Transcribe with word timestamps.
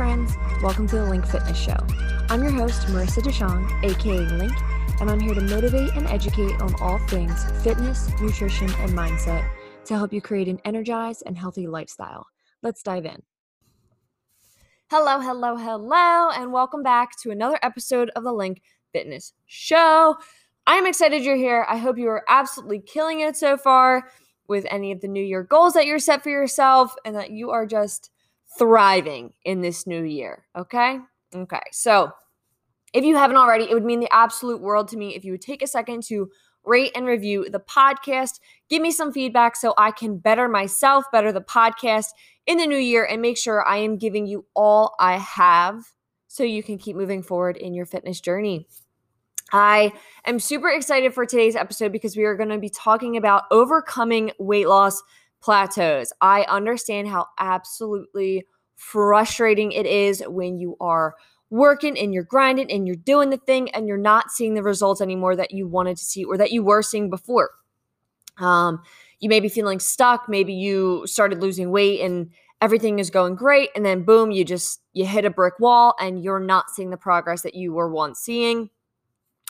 friends. 0.00 0.34
Welcome 0.62 0.86
to 0.88 0.96
the 0.96 1.04
Link 1.04 1.26
Fitness 1.26 1.58
Show. 1.58 1.76
I'm 2.30 2.42
your 2.42 2.52
host, 2.52 2.86
Marissa 2.86 3.20
Deshong, 3.22 3.84
aka 3.84 4.20
Link, 4.38 4.54
and 4.98 5.10
I'm 5.10 5.20
here 5.20 5.34
to 5.34 5.42
motivate 5.42 5.92
and 5.92 6.06
educate 6.06 6.58
on 6.62 6.74
all 6.80 6.96
things 7.00 7.44
fitness, 7.62 8.08
nutrition, 8.18 8.70
and 8.76 8.92
mindset 8.92 9.46
to 9.84 9.94
help 9.94 10.10
you 10.10 10.22
create 10.22 10.48
an 10.48 10.58
energized 10.64 11.24
and 11.26 11.36
healthy 11.36 11.66
lifestyle. 11.66 12.26
Let's 12.62 12.82
dive 12.82 13.04
in. 13.04 13.22
Hello, 14.90 15.20
hello, 15.20 15.56
hello, 15.56 16.30
and 16.30 16.50
welcome 16.50 16.82
back 16.82 17.20
to 17.20 17.30
another 17.30 17.58
episode 17.62 18.10
of 18.16 18.24
the 18.24 18.32
Link 18.32 18.62
Fitness 18.94 19.34
Show. 19.44 20.16
I'm 20.66 20.86
excited 20.86 21.24
you're 21.24 21.36
here. 21.36 21.66
I 21.68 21.76
hope 21.76 21.98
you 21.98 22.08
are 22.08 22.24
absolutely 22.26 22.80
killing 22.80 23.20
it 23.20 23.36
so 23.36 23.58
far 23.58 24.08
with 24.48 24.64
any 24.70 24.92
of 24.92 25.02
the 25.02 25.08
new 25.08 25.22
year 25.22 25.42
goals 25.42 25.74
that 25.74 25.84
you're 25.84 25.98
set 25.98 26.22
for 26.22 26.30
yourself 26.30 26.94
and 27.04 27.14
that 27.16 27.32
you 27.32 27.50
are 27.50 27.66
just 27.66 28.10
thriving 28.58 29.32
in 29.44 29.60
this 29.60 29.86
new 29.86 30.02
year. 30.02 30.44
Okay. 30.56 30.98
Okay. 31.34 31.62
So 31.72 32.12
if 32.92 33.04
you 33.04 33.16
haven't 33.16 33.36
already, 33.36 33.64
it 33.64 33.74
would 33.74 33.84
mean 33.84 34.00
the 34.00 34.12
absolute 34.12 34.60
world 34.60 34.88
to 34.88 34.96
me 34.96 35.14
if 35.14 35.24
you 35.24 35.32
would 35.32 35.42
take 35.42 35.62
a 35.62 35.66
second 35.66 36.02
to 36.04 36.30
rate 36.64 36.92
and 36.94 37.06
review 37.06 37.48
the 37.48 37.60
podcast. 37.60 38.40
Give 38.68 38.82
me 38.82 38.90
some 38.90 39.12
feedback 39.12 39.56
so 39.56 39.74
I 39.78 39.92
can 39.92 40.18
better 40.18 40.48
myself, 40.48 41.04
better 41.12 41.32
the 41.32 41.40
podcast 41.40 42.06
in 42.46 42.58
the 42.58 42.66
new 42.66 42.76
year, 42.76 43.04
and 43.04 43.22
make 43.22 43.38
sure 43.38 43.66
I 43.66 43.78
am 43.78 43.96
giving 43.96 44.26
you 44.26 44.44
all 44.54 44.94
I 44.98 45.18
have 45.18 45.84
so 46.26 46.42
you 46.42 46.62
can 46.62 46.78
keep 46.78 46.96
moving 46.96 47.22
forward 47.22 47.56
in 47.56 47.74
your 47.74 47.86
fitness 47.86 48.20
journey. 48.20 48.66
I 49.52 49.92
am 50.24 50.38
super 50.38 50.68
excited 50.68 51.12
for 51.12 51.26
today's 51.26 51.56
episode 51.56 51.92
because 51.92 52.16
we 52.16 52.24
are 52.24 52.36
going 52.36 52.50
to 52.50 52.58
be 52.58 52.68
talking 52.68 53.16
about 53.16 53.44
overcoming 53.50 54.30
weight 54.38 54.68
loss 54.68 55.02
plateaus. 55.40 56.12
I 56.20 56.42
understand 56.42 57.08
how 57.08 57.26
absolutely 57.38 58.46
frustrating 58.76 59.72
it 59.72 59.86
is 59.86 60.22
when 60.26 60.58
you 60.58 60.76
are 60.80 61.14
working 61.50 61.98
and 61.98 62.14
you're 62.14 62.22
grinding 62.22 62.70
and 62.70 62.86
you're 62.86 62.96
doing 62.96 63.30
the 63.30 63.36
thing 63.36 63.70
and 63.70 63.88
you're 63.88 63.98
not 63.98 64.30
seeing 64.30 64.54
the 64.54 64.62
results 64.62 65.00
anymore 65.00 65.36
that 65.36 65.50
you 65.50 65.66
wanted 65.66 65.96
to 65.96 66.04
see 66.04 66.24
or 66.24 66.36
that 66.36 66.52
you 66.52 66.62
were 66.62 66.82
seeing 66.82 67.10
before. 67.10 67.50
Um, 68.38 68.82
you 69.18 69.28
may 69.28 69.40
be 69.40 69.48
feeling 69.48 69.80
stuck. 69.80 70.28
Maybe 70.28 70.54
you 70.54 71.02
started 71.06 71.40
losing 71.40 71.70
weight 71.70 72.00
and 72.00 72.30
everything 72.60 72.98
is 72.98 73.10
going 73.10 73.34
great, 73.34 73.70
and 73.74 73.84
then 73.84 74.02
boom, 74.02 74.30
you 74.30 74.44
just 74.44 74.80
you 74.92 75.06
hit 75.06 75.24
a 75.24 75.30
brick 75.30 75.58
wall 75.58 75.94
and 76.00 76.22
you're 76.22 76.40
not 76.40 76.70
seeing 76.70 76.90
the 76.90 76.96
progress 76.96 77.42
that 77.42 77.54
you 77.54 77.72
were 77.72 77.90
once 77.90 78.20
seeing. 78.20 78.70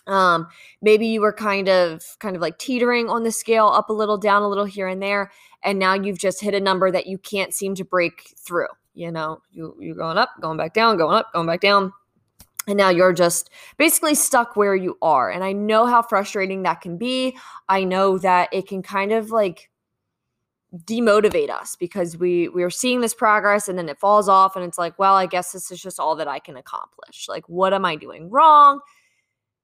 Um, 0.06 0.48
maybe 0.80 1.06
you 1.06 1.20
were 1.20 1.32
kind 1.32 1.68
of 1.68 2.16
kind 2.18 2.34
of 2.34 2.42
like 2.42 2.58
teetering 2.58 3.08
on 3.08 3.22
the 3.22 3.30
scale 3.30 3.66
up 3.66 3.90
a 3.90 3.92
little, 3.92 4.16
down 4.16 4.42
a 4.42 4.48
little 4.48 4.64
here 4.64 4.88
and 4.88 5.02
there, 5.02 5.30
and 5.62 5.78
now 5.78 5.94
you've 5.94 6.18
just 6.18 6.40
hit 6.40 6.54
a 6.54 6.60
number 6.60 6.90
that 6.90 7.06
you 7.06 7.18
can't 7.18 7.54
seem 7.54 7.74
to 7.76 7.84
break 7.84 8.34
through. 8.38 8.68
You 8.94 9.10
know, 9.10 9.40
you 9.50 9.76
you're 9.80 9.94
going 9.94 10.18
up, 10.18 10.30
going 10.40 10.56
back 10.56 10.74
down, 10.74 10.96
going 10.96 11.14
up, 11.16 11.32
going 11.32 11.46
back 11.46 11.60
down. 11.60 11.92
And 12.66 12.76
now 12.76 12.90
you're 12.90 13.12
just 13.12 13.50
basically 13.78 14.14
stuck 14.14 14.54
where 14.54 14.76
you 14.76 14.96
are. 15.00 15.30
And 15.30 15.42
I 15.42 15.52
know 15.52 15.86
how 15.86 16.02
frustrating 16.02 16.62
that 16.62 16.82
can 16.82 16.98
be. 16.98 17.36
I 17.68 17.84
know 17.84 18.18
that 18.18 18.48
it 18.52 18.68
can 18.68 18.82
kind 18.82 19.12
of 19.12 19.30
like 19.30 19.70
demotivate 20.76 21.50
us 21.50 21.74
because 21.74 22.16
we 22.16 22.48
we're 22.48 22.70
seeing 22.70 23.00
this 23.00 23.14
progress 23.14 23.68
and 23.68 23.76
then 23.76 23.88
it 23.88 23.98
falls 23.98 24.28
off 24.28 24.54
and 24.56 24.64
it's 24.64 24.78
like, 24.78 24.98
well, 24.98 25.14
I 25.14 25.26
guess 25.26 25.52
this 25.52 25.70
is 25.70 25.80
just 25.82 25.98
all 25.98 26.14
that 26.16 26.28
I 26.28 26.38
can 26.38 26.56
accomplish. 26.56 27.26
Like 27.28 27.48
what 27.48 27.72
am 27.72 27.84
I 27.84 27.96
doing 27.96 28.30
wrong? 28.30 28.80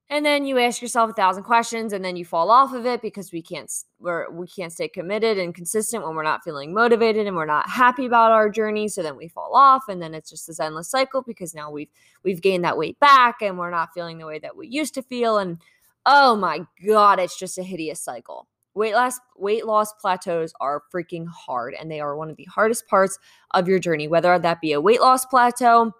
And 0.09 0.25
then 0.25 0.45
you 0.45 0.57
ask 0.57 0.81
yourself 0.81 1.09
a 1.09 1.13
thousand 1.13 1.43
questions 1.43 1.91
and 1.91 2.03
then 2.03 2.15
you 2.15 2.23
fall 2.23 2.49
off 2.49 2.73
of 2.73 2.85
it 2.85 3.01
because 3.01 3.33
we 3.33 3.41
can't 3.41 3.71
we're 3.99 4.29
we 4.31 4.47
can't 4.47 4.71
stay 4.71 4.87
committed 4.87 5.37
and 5.37 5.53
consistent 5.53 6.03
when 6.05 6.15
we're 6.15 6.23
not 6.23 6.43
feeling 6.43 6.73
motivated 6.73 7.27
and 7.27 7.35
we're 7.35 7.45
not 7.45 7.69
happy 7.69 8.05
about 8.05 8.31
our 8.31 8.49
journey. 8.49 8.87
So 8.87 9.03
then 9.03 9.17
we 9.17 9.27
fall 9.27 9.53
off 9.53 9.89
and 9.89 10.01
then 10.01 10.13
it's 10.13 10.29
just 10.29 10.47
this 10.47 10.61
endless 10.61 10.89
cycle 10.89 11.21
because 11.21 11.53
now 11.53 11.69
we've 11.69 11.89
we've 12.23 12.41
gained 12.41 12.63
that 12.63 12.77
weight 12.77 12.97
back 12.99 13.41
and 13.41 13.57
we're 13.57 13.71
not 13.71 13.93
feeling 13.93 14.17
the 14.17 14.25
way 14.25 14.39
that 14.39 14.55
we 14.55 14.67
used 14.67 14.93
to 14.93 15.01
feel. 15.01 15.39
And 15.39 15.57
oh 16.05 16.37
my 16.37 16.65
god 16.85 17.19
it's 17.19 17.37
just 17.37 17.57
a 17.57 17.63
hideous 17.63 17.99
cycle. 17.99 18.47
Weight 18.75 18.93
loss 18.93 19.19
weight 19.35 19.65
loss 19.65 19.91
plateaus 19.93 20.53
are 20.61 20.83
freaking 20.93 21.27
hard 21.27 21.73
and 21.73 21.91
they 21.91 21.99
are 21.99 22.15
one 22.15 22.29
of 22.29 22.37
the 22.37 22.45
hardest 22.45 22.87
parts 22.87 23.19
of 23.51 23.67
your 23.67 23.79
journey 23.79 24.07
whether 24.07 24.37
that 24.39 24.61
be 24.61 24.71
a 24.71 24.79
weight 24.79 25.01
loss 25.01 25.25
plateau 25.25 25.91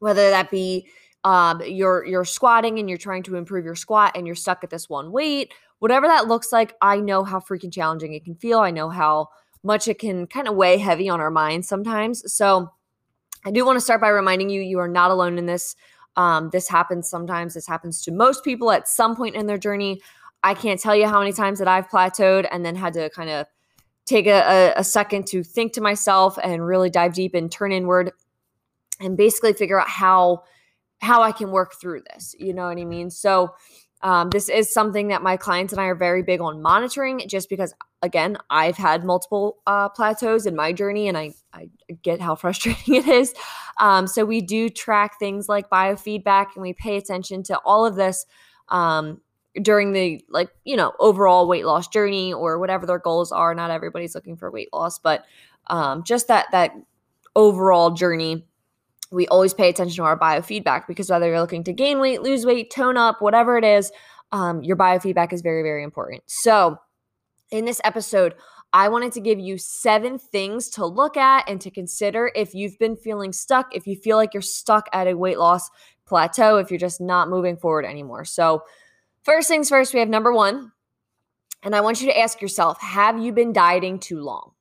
whether 0.00 0.28
that 0.28 0.50
be 0.50 0.86
um, 1.24 1.60
you're 1.64 2.04
you're 2.06 2.24
squatting 2.24 2.78
and 2.78 2.88
you're 2.88 2.98
trying 2.98 3.22
to 3.24 3.36
improve 3.36 3.64
your 3.64 3.74
squat 3.74 4.12
and 4.14 4.26
you're 4.26 4.36
stuck 4.36 4.64
at 4.64 4.70
this 4.70 4.88
one 4.88 5.12
weight 5.12 5.52
whatever 5.80 6.06
that 6.06 6.28
looks 6.28 6.52
like 6.52 6.74
i 6.80 6.98
know 6.98 7.24
how 7.24 7.38
freaking 7.38 7.72
challenging 7.72 8.14
it 8.14 8.24
can 8.24 8.34
feel. 8.34 8.60
I 8.60 8.70
know 8.70 8.88
how 8.88 9.28
much 9.62 9.88
it 9.88 9.98
can 9.98 10.26
kind 10.26 10.48
of 10.48 10.54
weigh 10.54 10.78
heavy 10.78 11.08
on 11.08 11.20
our 11.20 11.30
minds 11.30 11.68
sometimes. 11.68 12.32
So 12.32 12.70
i 13.44 13.50
do 13.50 13.64
want 13.64 13.76
to 13.76 13.80
start 13.80 14.00
by 14.00 14.08
reminding 14.08 14.50
you 14.50 14.60
you 14.60 14.78
are 14.78 14.88
not 14.88 15.10
alone 15.10 15.38
in 15.38 15.46
this. 15.46 15.76
Um, 16.16 16.50
this 16.50 16.68
happens 16.68 17.08
sometimes. 17.08 17.54
This 17.54 17.66
happens 17.66 18.02
to 18.02 18.10
most 18.10 18.42
people 18.44 18.70
at 18.72 18.88
some 18.88 19.14
point 19.14 19.36
in 19.36 19.46
their 19.46 19.58
journey. 19.58 20.02
I 20.42 20.54
can't 20.54 20.80
tell 20.80 20.96
you 20.96 21.06
how 21.06 21.18
many 21.18 21.32
times 21.32 21.58
that 21.58 21.68
i've 21.68 21.88
plateaued 21.88 22.48
and 22.50 22.64
then 22.64 22.74
had 22.74 22.94
to 22.94 23.10
kind 23.10 23.30
of 23.30 23.46
take 24.06 24.26
a, 24.26 24.40
a, 24.40 24.80
a 24.80 24.84
second 24.84 25.26
to 25.28 25.42
think 25.42 25.72
to 25.74 25.80
myself 25.80 26.38
and 26.42 26.66
really 26.66 26.90
dive 26.90 27.14
deep 27.14 27.34
and 27.34 27.50
turn 27.50 27.72
inward 27.72 28.12
and 28.98 29.16
basically 29.16 29.52
figure 29.52 29.80
out 29.80 29.88
how 29.88 30.42
how 31.00 31.22
I 31.22 31.32
can 31.32 31.50
work 31.50 31.74
through 31.80 32.02
this. 32.12 32.34
You 32.38 32.54
know 32.54 32.66
what 32.66 32.78
I 32.78 32.84
mean? 32.84 33.10
So, 33.10 33.54
um, 34.02 34.30
this 34.30 34.48
is 34.48 34.72
something 34.72 35.08
that 35.08 35.22
my 35.22 35.36
clients 35.36 35.74
and 35.74 35.80
I 35.80 35.84
are 35.84 35.94
very 35.94 36.22
big 36.22 36.40
on 36.40 36.62
monitoring 36.62 37.22
just 37.28 37.50
because, 37.50 37.74
again, 38.00 38.38
I've 38.48 38.78
had 38.78 39.04
multiple 39.04 39.58
uh, 39.66 39.90
plateaus 39.90 40.46
in 40.46 40.56
my 40.56 40.72
journey 40.72 41.06
and 41.08 41.18
I, 41.18 41.34
I 41.52 41.68
get 42.02 42.20
how 42.20 42.34
frustrating 42.36 42.94
it 42.94 43.08
is. 43.08 43.34
Um, 43.78 44.06
so, 44.06 44.24
we 44.24 44.40
do 44.40 44.68
track 44.68 45.18
things 45.18 45.48
like 45.48 45.68
biofeedback 45.70 46.48
and 46.54 46.62
we 46.62 46.72
pay 46.72 46.96
attention 46.96 47.42
to 47.44 47.58
all 47.64 47.84
of 47.84 47.96
this 47.96 48.26
um, 48.68 49.20
during 49.60 49.92
the, 49.92 50.22
like, 50.28 50.50
you 50.64 50.76
know, 50.76 50.92
overall 51.00 51.48
weight 51.48 51.64
loss 51.64 51.88
journey 51.88 52.32
or 52.32 52.58
whatever 52.58 52.86
their 52.86 52.98
goals 52.98 53.32
are. 53.32 53.54
Not 53.54 53.70
everybody's 53.70 54.14
looking 54.14 54.36
for 54.36 54.50
weight 54.50 54.68
loss, 54.72 54.98
but 54.98 55.24
um, 55.66 56.04
just 56.04 56.28
that, 56.28 56.46
that 56.52 56.72
overall 57.34 57.90
journey 57.90 58.44
we 59.10 59.26
always 59.28 59.54
pay 59.54 59.68
attention 59.68 59.96
to 59.96 60.04
our 60.04 60.18
biofeedback 60.18 60.86
because 60.86 61.10
whether 61.10 61.26
you're 61.26 61.40
looking 61.40 61.64
to 61.64 61.72
gain 61.72 61.98
weight, 61.98 62.22
lose 62.22 62.46
weight, 62.46 62.70
tone 62.70 62.96
up, 62.96 63.20
whatever 63.20 63.58
it 63.58 63.64
is, 63.64 63.90
um, 64.32 64.62
your 64.62 64.76
biofeedback 64.76 65.32
is 65.32 65.42
very, 65.42 65.62
very 65.62 65.82
important. 65.82 66.22
So, 66.26 66.78
in 67.50 67.64
this 67.64 67.80
episode, 67.82 68.34
I 68.72 68.88
wanted 68.88 69.10
to 69.12 69.20
give 69.20 69.40
you 69.40 69.58
seven 69.58 70.18
things 70.18 70.70
to 70.70 70.86
look 70.86 71.16
at 71.16 71.48
and 71.48 71.60
to 71.62 71.70
consider 71.70 72.30
if 72.36 72.54
you've 72.54 72.78
been 72.78 72.96
feeling 72.96 73.32
stuck, 73.32 73.74
if 73.74 73.88
you 73.88 73.96
feel 73.96 74.16
like 74.16 74.32
you're 74.32 74.40
stuck 74.42 74.88
at 74.92 75.08
a 75.08 75.14
weight 75.14 75.38
loss 75.38 75.68
plateau, 76.06 76.58
if 76.58 76.70
you're 76.70 76.78
just 76.78 77.00
not 77.00 77.28
moving 77.28 77.56
forward 77.56 77.84
anymore. 77.84 78.24
So, 78.24 78.62
first 79.24 79.48
things 79.48 79.68
first, 79.68 79.92
we 79.92 80.00
have 80.00 80.08
number 80.08 80.32
one. 80.32 80.70
And 81.62 81.74
I 81.74 81.80
want 81.80 82.00
you 82.00 82.06
to 82.06 82.18
ask 82.18 82.40
yourself 82.40 82.80
Have 82.80 83.18
you 83.18 83.32
been 83.32 83.52
dieting 83.52 83.98
too 83.98 84.20
long? 84.20 84.52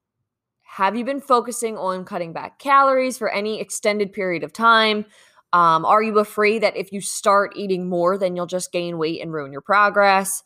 Have 0.71 0.95
you 0.95 1.03
been 1.03 1.19
focusing 1.19 1.77
on 1.77 2.05
cutting 2.05 2.31
back 2.31 2.59
calories 2.59 3.17
for 3.17 3.27
any 3.27 3.59
extended 3.59 4.13
period 4.13 4.43
of 4.43 4.53
time? 4.53 5.03
Um, 5.51 5.83
are 5.83 6.03
you 6.03 6.19
afraid 6.19 6.61
that 6.61 6.77
if 6.77 6.93
you 6.93 7.01
start 7.01 7.53
eating 7.55 7.89
more, 7.89 8.19
then 8.19 8.35
you'll 8.35 8.45
just 8.45 8.71
gain 8.71 8.99
weight 8.99 9.19
and 9.19 9.33
ruin 9.33 9.51
your 9.51 9.61
progress? 9.61 10.43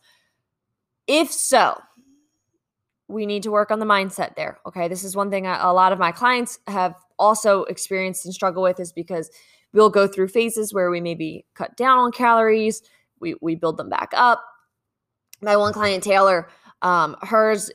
If 1.07 1.29
so, 1.29 1.77
we 3.09 3.25
need 3.25 3.43
to 3.43 3.51
work 3.51 3.69
on 3.69 3.79
the 3.79 3.85
mindset 3.85 4.35
there. 4.35 4.59
Okay. 4.65 4.87
This 4.87 5.03
is 5.03 5.13
one 5.13 5.29
thing 5.29 5.45
a 5.45 5.73
lot 5.73 5.91
of 5.91 5.99
my 5.99 6.13
clients 6.13 6.57
have 6.67 6.95
also 7.19 7.65
experienced 7.65 8.23
and 8.23 8.33
struggle 8.33 8.63
with 8.63 8.79
is 8.79 8.93
because 8.93 9.29
we'll 9.73 9.89
go 9.89 10.07
through 10.07 10.29
phases 10.29 10.73
where 10.73 10.89
we 10.89 11.01
maybe 11.01 11.45
cut 11.53 11.75
down 11.75 11.99
on 11.99 12.13
calories, 12.13 12.81
we, 13.19 13.35
we 13.41 13.55
build 13.55 13.75
them 13.75 13.89
back 13.89 14.11
up. 14.13 14.41
My 15.41 15.57
one 15.57 15.73
client, 15.73 16.01
Taylor, 16.01 16.47
um, 16.81 17.17
hers 17.21 17.69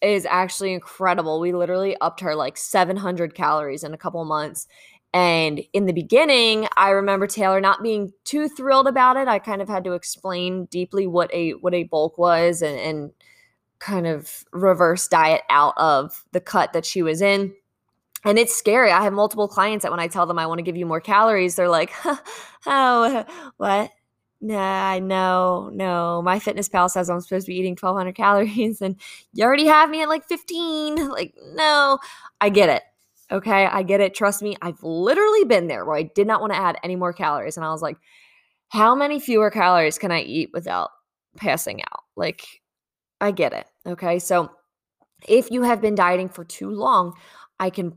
is 0.00 0.26
actually 0.26 0.72
incredible. 0.72 1.40
We 1.40 1.52
literally 1.52 1.96
upped 2.00 2.20
her 2.20 2.34
like 2.34 2.56
700 2.56 3.34
calories 3.34 3.84
in 3.84 3.94
a 3.94 3.98
couple 3.98 4.24
months. 4.24 4.66
And 5.14 5.62
in 5.72 5.86
the 5.86 5.92
beginning, 5.92 6.68
I 6.76 6.90
remember 6.90 7.26
Taylor 7.26 7.60
not 7.60 7.82
being 7.82 8.12
too 8.24 8.48
thrilled 8.48 8.86
about 8.86 9.16
it. 9.16 9.26
I 9.26 9.38
kind 9.38 9.62
of 9.62 9.68
had 9.68 9.84
to 9.84 9.92
explain 9.92 10.66
deeply 10.66 11.06
what 11.06 11.32
a 11.32 11.52
what 11.52 11.74
a 11.74 11.84
bulk 11.84 12.18
was 12.18 12.60
and, 12.62 12.78
and 12.78 13.12
kind 13.78 14.06
of 14.06 14.44
reverse 14.52 15.08
diet 15.08 15.42
out 15.50 15.74
of 15.76 16.24
the 16.32 16.40
cut 16.40 16.72
that 16.72 16.84
she 16.84 17.02
was 17.02 17.22
in. 17.22 17.54
And 18.24 18.38
it's 18.38 18.54
scary. 18.54 18.90
I 18.90 19.02
have 19.02 19.12
multiple 19.12 19.48
clients 19.48 19.84
that 19.84 19.92
when 19.92 20.00
I 20.00 20.08
tell 20.08 20.26
them 20.26 20.38
I 20.38 20.46
want 20.46 20.58
to 20.58 20.64
give 20.64 20.76
you 20.76 20.84
more 20.86 21.00
calories, 21.00 21.54
they're 21.54 21.68
like, 21.68 21.92
"Oh, 22.66 23.24
what? 23.56 23.92
Nah, 24.40 24.98
no, 25.00 25.70
no. 25.72 26.22
MyFitnessPal 26.24 26.90
says 26.90 27.10
I'm 27.10 27.20
supposed 27.20 27.46
to 27.46 27.52
be 27.52 27.58
eating 27.58 27.76
1200 27.80 28.14
calories 28.14 28.80
and 28.80 28.96
you 29.32 29.44
already 29.44 29.66
have 29.66 29.90
me 29.90 30.02
at 30.02 30.08
like 30.08 30.24
15. 30.26 31.08
Like, 31.18 31.34
no, 31.54 31.98
I 32.40 32.48
get 32.48 32.68
it. 32.68 32.82
Okay. 33.32 33.66
I 33.66 33.82
get 33.82 34.00
it. 34.00 34.14
Trust 34.14 34.42
me. 34.42 34.56
I've 34.62 34.82
literally 34.82 35.44
been 35.44 35.66
there 35.66 35.84
where 35.84 35.96
I 35.96 36.04
did 36.04 36.26
not 36.26 36.40
want 36.40 36.52
to 36.52 36.58
add 36.58 36.78
any 36.84 36.94
more 36.96 37.12
calories. 37.12 37.56
And 37.56 37.66
I 37.66 37.70
was 37.70 37.82
like, 37.82 37.96
how 38.68 38.94
many 38.94 39.18
fewer 39.18 39.50
calories 39.50 39.98
can 39.98 40.12
I 40.12 40.20
eat 40.20 40.50
without 40.52 40.90
passing 41.36 41.82
out? 41.82 42.04
Like, 42.14 42.46
I 43.20 43.32
get 43.32 43.52
it. 43.52 43.66
Okay. 43.86 44.20
So 44.20 44.50
if 45.26 45.50
you 45.50 45.62
have 45.62 45.80
been 45.80 45.96
dieting 45.96 46.28
for 46.28 46.44
too 46.44 46.70
long, 46.70 47.14
I 47.58 47.70
can 47.70 47.96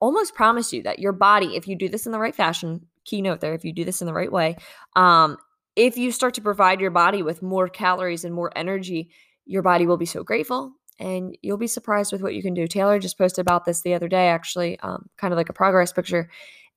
almost 0.00 0.34
promise 0.34 0.72
you 0.72 0.82
that 0.82 0.98
your 0.98 1.12
body, 1.12 1.56
if 1.56 1.66
you 1.66 1.76
do 1.76 1.88
this 1.88 2.04
in 2.04 2.12
the 2.12 2.18
right 2.18 2.34
fashion, 2.34 2.86
keynote 3.04 3.40
there, 3.40 3.54
if 3.54 3.64
you 3.64 3.72
do 3.72 3.84
this 3.84 4.02
in 4.02 4.06
the 4.06 4.12
right 4.12 4.30
way, 4.30 4.56
um, 4.96 5.38
if 5.78 5.96
you 5.96 6.10
start 6.10 6.34
to 6.34 6.40
provide 6.40 6.80
your 6.80 6.90
body 6.90 7.22
with 7.22 7.40
more 7.40 7.68
calories 7.68 8.24
and 8.24 8.34
more 8.34 8.50
energy, 8.56 9.10
your 9.46 9.62
body 9.62 9.86
will 9.86 9.96
be 9.96 10.06
so 10.06 10.24
grateful 10.24 10.72
and 10.98 11.38
you'll 11.40 11.56
be 11.56 11.68
surprised 11.68 12.10
with 12.10 12.20
what 12.20 12.34
you 12.34 12.42
can 12.42 12.52
do. 12.52 12.66
Taylor 12.66 12.98
just 12.98 13.16
posted 13.16 13.40
about 13.42 13.64
this 13.64 13.82
the 13.82 13.94
other 13.94 14.08
day, 14.08 14.28
actually, 14.28 14.78
um, 14.80 15.08
kind 15.16 15.32
of 15.32 15.38
like 15.38 15.48
a 15.48 15.52
progress 15.52 15.92
picture. 15.92 16.28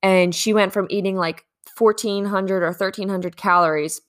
And 0.03 0.35
she 0.35 0.53
went 0.53 0.71
from 0.71 0.85
eating 0.91 1.15
like 1.15 1.45
1,400 1.79 2.61
or 2.61 2.67
1,300 2.67 3.35
calories 3.35 4.01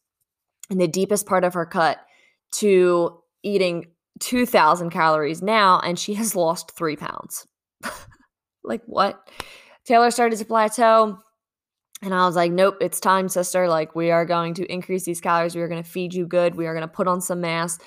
in 0.69 0.77
the 0.77 0.87
deepest 0.87 1.25
part 1.25 1.43
of 1.43 1.55
her 1.55 1.65
cut 1.65 1.99
to 2.57 3.19
eating 3.43 3.87
2,000 4.21 4.91
calories 4.91 5.41
now, 5.41 5.81
and 5.81 5.99
she 5.99 6.13
has 6.15 6.37
lost 6.37 6.77
three 6.77 6.97
pounds. 6.97 7.47
like, 8.63 8.83
what? 8.85 9.27
Taylor 9.87 10.11
started 10.11 10.39
to 10.39 10.45
plateau. 10.45 11.19
And 12.03 12.13
I 12.13 12.27
was 12.27 12.35
like, 12.35 12.51
nope, 12.51 12.79
it's 12.81 12.99
time, 12.99 13.29
sister. 13.29 13.69
Like, 13.69 13.95
we 13.95 14.11
are 14.11 14.25
going 14.25 14.55
to 14.55 14.67
increase 14.71 15.05
these 15.05 15.21
calories. 15.21 15.55
We 15.55 15.63
are 15.63 15.69
going 15.69 15.83
to 15.83 15.89
feed 15.89 16.13
you 16.13 16.27
good. 16.27 16.57
We 16.57 16.67
are 16.67 16.75
going 16.75 16.87
to 16.87 16.93
put 16.93 17.07
on 17.07 17.21
some 17.21 17.41
mass, 17.41 17.79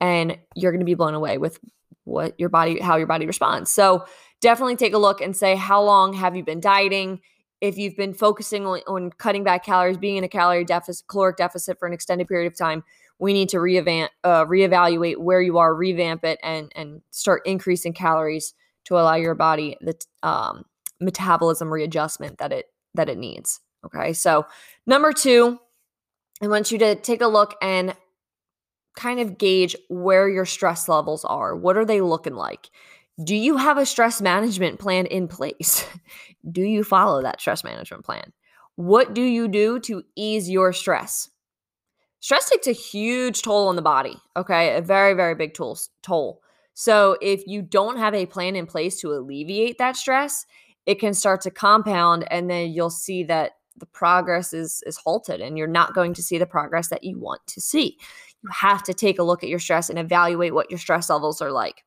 and 0.00 0.38
you're 0.54 0.70
going 0.70 0.80
to 0.80 0.86
be 0.86 0.94
blown 0.94 1.14
away 1.14 1.38
with 1.38 1.58
what 2.04 2.38
your 2.38 2.50
body, 2.50 2.78
how 2.78 2.96
your 2.96 3.08
body 3.08 3.26
responds. 3.26 3.72
So, 3.72 4.06
definitely 4.40 4.76
take 4.76 4.94
a 4.94 4.98
look 4.98 5.20
and 5.20 5.36
say, 5.36 5.56
how 5.56 5.82
long 5.82 6.12
have 6.12 6.36
you 6.36 6.44
been 6.44 6.60
dieting? 6.60 7.20
If 7.60 7.76
you've 7.76 7.96
been 7.96 8.14
focusing 8.14 8.64
on, 8.64 9.10
cutting 9.10 9.42
back 9.42 9.64
calories, 9.64 9.96
being 9.96 10.18
in 10.18 10.24
a 10.24 10.28
calorie 10.28 10.64
deficit, 10.64 11.06
caloric 11.08 11.36
deficit 11.36 11.78
for 11.78 11.88
an 11.88 11.94
extended 11.94 12.28
period 12.28 12.46
of 12.46 12.56
time, 12.56 12.84
we 13.18 13.32
need 13.32 13.48
to 13.48 13.56
reevaluate, 13.56 14.08
uh, 14.22 14.44
reevaluate 14.44 15.16
where 15.18 15.40
you 15.40 15.58
are, 15.58 15.74
revamp 15.74 16.24
it, 16.24 16.38
and 16.44 16.70
and 16.76 17.02
start 17.10 17.42
increasing 17.44 17.92
calories 17.92 18.54
to 18.84 18.94
allow 18.94 19.14
your 19.14 19.34
body 19.34 19.76
the 19.80 19.94
um, 20.22 20.64
metabolism 21.00 21.72
readjustment 21.72 22.38
that 22.38 22.52
it 22.52 22.66
that 22.94 23.08
it 23.08 23.18
needs. 23.18 23.60
Okay, 23.84 24.12
so 24.12 24.46
number 24.86 25.12
two, 25.12 25.58
I 26.42 26.48
want 26.48 26.72
you 26.72 26.78
to 26.78 26.94
take 26.94 27.20
a 27.20 27.26
look 27.26 27.54
and 27.62 27.94
kind 28.96 29.20
of 29.20 29.38
gauge 29.38 29.76
where 29.88 30.28
your 30.28 30.46
stress 30.46 30.88
levels 30.88 31.24
are. 31.24 31.54
What 31.54 31.76
are 31.76 31.84
they 31.84 32.00
looking 32.00 32.34
like? 32.34 32.70
Do 33.22 33.36
you 33.36 33.56
have 33.56 33.78
a 33.78 33.86
stress 33.86 34.20
management 34.20 34.78
plan 34.78 35.06
in 35.06 35.28
place? 35.28 35.86
do 36.50 36.62
you 36.62 36.82
follow 36.84 37.22
that 37.22 37.40
stress 37.40 37.62
management 37.64 38.04
plan? 38.04 38.32
What 38.76 39.14
do 39.14 39.22
you 39.22 39.48
do 39.48 39.78
to 39.80 40.02
ease 40.16 40.50
your 40.50 40.72
stress? 40.72 41.28
stress 42.24 42.48
takes 42.48 42.66
a 42.66 42.72
huge 42.72 43.42
toll 43.42 43.68
on 43.68 43.76
the 43.76 43.82
body. 43.82 44.16
Okay. 44.34 44.74
A 44.74 44.80
very, 44.80 45.12
very 45.12 45.34
big 45.34 45.52
toll. 45.52 45.78
toll. 46.02 46.40
So 46.72 47.18
if 47.20 47.46
you 47.46 47.60
don't 47.60 47.98
have 47.98 48.14
a 48.14 48.24
plan 48.24 48.56
in 48.56 48.64
place 48.64 48.98
to 49.02 49.12
alleviate 49.12 49.76
that 49.76 49.94
stress, 49.94 50.46
it 50.86 50.98
can 50.98 51.12
start 51.12 51.42
to 51.42 51.50
compound 51.50 52.26
and 52.30 52.48
then 52.48 52.72
you'll 52.72 52.88
see 52.88 53.24
that 53.24 53.52
the 53.76 53.86
progress 53.86 54.52
is 54.52 54.82
is 54.86 54.96
halted 54.96 55.40
and 55.40 55.58
you're 55.58 55.66
not 55.66 55.94
going 55.94 56.14
to 56.14 56.22
see 56.22 56.38
the 56.38 56.46
progress 56.46 56.88
that 56.88 57.04
you 57.04 57.18
want 57.18 57.46
to 57.48 57.60
see. 57.60 57.98
You 58.42 58.50
have 58.50 58.82
to 58.84 58.94
take 58.94 59.18
a 59.18 59.22
look 59.24 59.42
at 59.42 59.48
your 59.48 59.58
stress 59.58 59.90
and 59.90 59.98
evaluate 59.98 60.54
what 60.54 60.70
your 60.70 60.78
stress 60.78 61.10
levels 61.10 61.40
are 61.40 61.50
like. 61.50 61.84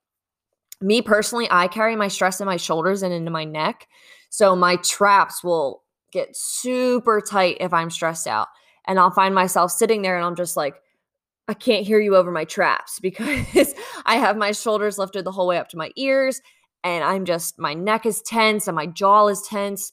Me 0.81 1.01
personally, 1.01 1.47
I 1.49 1.67
carry 1.67 1.95
my 1.95 2.07
stress 2.07 2.39
in 2.39 2.45
my 2.45 2.57
shoulders 2.57 3.03
and 3.03 3.13
into 3.13 3.31
my 3.31 3.43
neck. 3.43 3.87
So 4.29 4.55
my 4.55 4.75
traps 4.77 5.43
will 5.43 5.83
get 6.11 6.35
super 6.35 7.21
tight 7.21 7.57
if 7.59 7.73
I'm 7.73 7.89
stressed 7.89 8.27
out 8.27 8.47
and 8.85 8.99
I'll 8.99 9.11
find 9.11 9.35
myself 9.35 9.71
sitting 9.71 10.01
there 10.01 10.15
and 10.15 10.25
I'm 10.25 10.35
just 10.35 10.57
like, 10.57 10.75
I 11.47 11.53
can't 11.53 11.85
hear 11.85 11.99
you 11.99 12.15
over 12.15 12.31
my 12.31 12.45
traps 12.45 12.99
because 13.01 13.73
I 14.05 14.15
have 14.17 14.37
my 14.37 14.51
shoulders 14.51 14.97
lifted 14.97 15.25
the 15.25 15.31
whole 15.31 15.47
way 15.47 15.57
up 15.57 15.69
to 15.69 15.77
my 15.77 15.91
ears 15.95 16.41
and 16.83 17.03
I'm 17.03 17.25
just, 17.25 17.59
my 17.59 17.73
neck 17.73 18.05
is 18.05 18.21
tense 18.21 18.67
and 18.67 18.75
my 18.75 18.85
jaw 18.85 19.27
is 19.27 19.41
tense. 19.41 19.91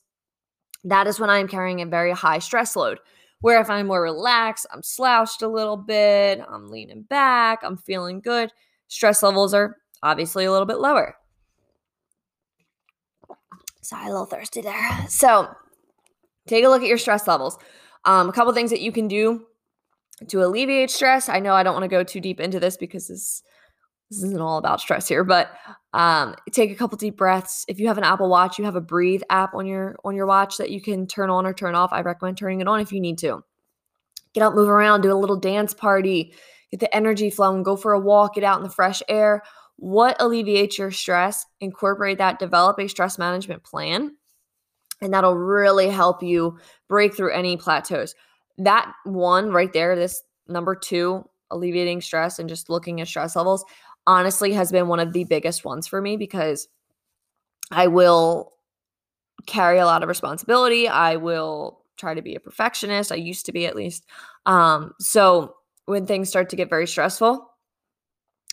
That 0.84 1.06
is 1.06 1.18
when 1.18 1.30
I'm 1.30 1.48
carrying 1.48 1.80
a 1.80 1.86
very 1.86 2.12
high 2.12 2.38
stress 2.38 2.76
load. 2.76 3.00
Where 3.40 3.60
if 3.60 3.68
I'm 3.68 3.88
more 3.88 4.02
relaxed, 4.02 4.66
I'm 4.72 4.82
slouched 4.82 5.42
a 5.42 5.48
little 5.48 5.76
bit, 5.76 6.40
I'm 6.48 6.70
leaning 6.70 7.02
back, 7.02 7.60
I'm 7.62 7.76
feeling 7.76 8.20
good, 8.20 8.50
stress 8.88 9.22
levels 9.22 9.52
are 9.52 9.76
obviously 10.02 10.44
a 10.44 10.52
little 10.52 10.66
bit 10.66 10.78
lower. 10.78 11.16
Sorry, 13.82 14.06
a 14.06 14.10
little 14.10 14.24
thirsty 14.24 14.62
there. 14.62 15.06
So 15.08 15.48
take 16.46 16.64
a 16.64 16.68
look 16.68 16.80
at 16.80 16.88
your 16.88 16.96
stress 16.96 17.26
levels. 17.26 17.58
Um, 18.06 18.30
a 18.30 18.32
couple 18.32 18.52
things 18.54 18.70
that 18.70 18.80
you 18.80 18.92
can 18.92 19.08
do 19.08 19.46
to 20.28 20.42
alleviate 20.42 20.90
stress. 20.90 21.28
I 21.28 21.40
know 21.40 21.54
I 21.54 21.62
don't 21.62 21.74
want 21.74 21.84
to 21.84 21.88
go 21.88 22.02
too 22.02 22.20
deep 22.20 22.40
into 22.40 22.60
this 22.60 22.76
because 22.76 23.08
this 23.08 23.42
this 24.14 24.24
isn't 24.24 24.40
all 24.40 24.58
about 24.58 24.80
stress 24.80 25.08
here, 25.08 25.24
but 25.24 25.50
um, 25.92 26.34
take 26.52 26.70
a 26.70 26.74
couple 26.74 26.96
deep 26.96 27.16
breaths. 27.16 27.64
If 27.68 27.78
you 27.78 27.88
have 27.88 27.98
an 27.98 28.04
Apple 28.04 28.28
Watch, 28.28 28.58
you 28.58 28.64
have 28.64 28.76
a 28.76 28.80
breathe 28.80 29.22
app 29.30 29.54
on 29.54 29.66
your 29.66 29.96
on 30.04 30.14
your 30.14 30.26
watch 30.26 30.56
that 30.58 30.70
you 30.70 30.80
can 30.80 31.06
turn 31.06 31.30
on 31.30 31.46
or 31.46 31.52
turn 31.52 31.74
off. 31.74 31.92
I 31.92 32.00
recommend 32.00 32.38
turning 32.38 32.60
it 32.60 32.68
on 32.68 32.80
if 32.80 32.92
you 32.92 33.00
need 33.00 33.18
to. 33.18 33.44
Get 34.32 34.42
out, 34.42 34.54
move 34.54 34.68
around, 34.68 35.02
do 35.02 35.12
a 35.12 35.14
little 35.14 35.38
dance 35.38 35.74
party, 35.74 36.34
get 36.70 36.80
the 36.80 36.94
energy 36.94 37.30
flowing, 37.30 37.62
go 37.62 37.76
for 37.76 37.92
a 37.92 38.00
walk, 38.00 38.34
get 38.34 38.44
out 38.44 38.58
in 38.58 38.64
the 38.64 38.70
fresh 38.70 39.02
air. 39.08 39.42
What 39.76 40.16
alleviates 40.20 40.78
your 40.78 40.90
stress? 40.90 41.46
Incorporate 41.60 42.18
that, 42.18 42.38
develop 42.38 42.78
a 42.78 42.88
stress 42.88 43.18
management 43.18 43.62
plan 43.62 44.16
and 45.00 45.12
that'll 45.12 45.36
really 45.36 45.88
help 45.88 46.22
you 46.22 46.58
break 46.88 47.14
through 47.14 47.32
any 47.32 47.56
plateaus. 47.56 48.14
That 48.58 48.92
one 49.04 49.50
right 49.50 49.72
there, 49.72 49.94
this 49.94 50.22
number 50.48 50.74
two, 50.74 51.28
alleviating 51.50 52.00
stress 52.00 52.38
and 52.38 52.48
just 52.48 52.70
looking 52.70 53.00
at 53.00 53.08
stress 53.08 53.36
levels, 53.36 53.64
honestly 54.06 54.52
has 54.52 54.70
been 54.72 54.88
one 54.88 55.00
of 55.00 55.12
the 55.12 55.24
biggest 55.24 55.64
ones 55.64 55.86
for 55.86 56.00
me 56.00 56.16
because 56.16 56.68
I 57.70 57.86
will 57.86 58.52
carry 59.46 59.78
a 59.78 59.86
lot 59.86 60.02
of 60.02 60.08
responsibility. 60.08 60.88
I 60.88 61.16
will 61.16 61.82
try 61.96 62.14
to 62.14 62.22
be 62.22 62.34
a 62.34 62.40
perfectionist. 62.40 63.12
I 63.12 63.16
used 63.16 63.46
to 63.46 63.52
be 63.52 63.66
at 63.66 63.76
least. 63.76 64.04
Um, 64.46 64.92
so 64.98 65.54
when 65.86 66.06
things 66.06 66.28
start 66.28 66.50
to 66.50 66.56
get 66.56 66.70
very 66.70 66.86
stressful, 66.86 67.50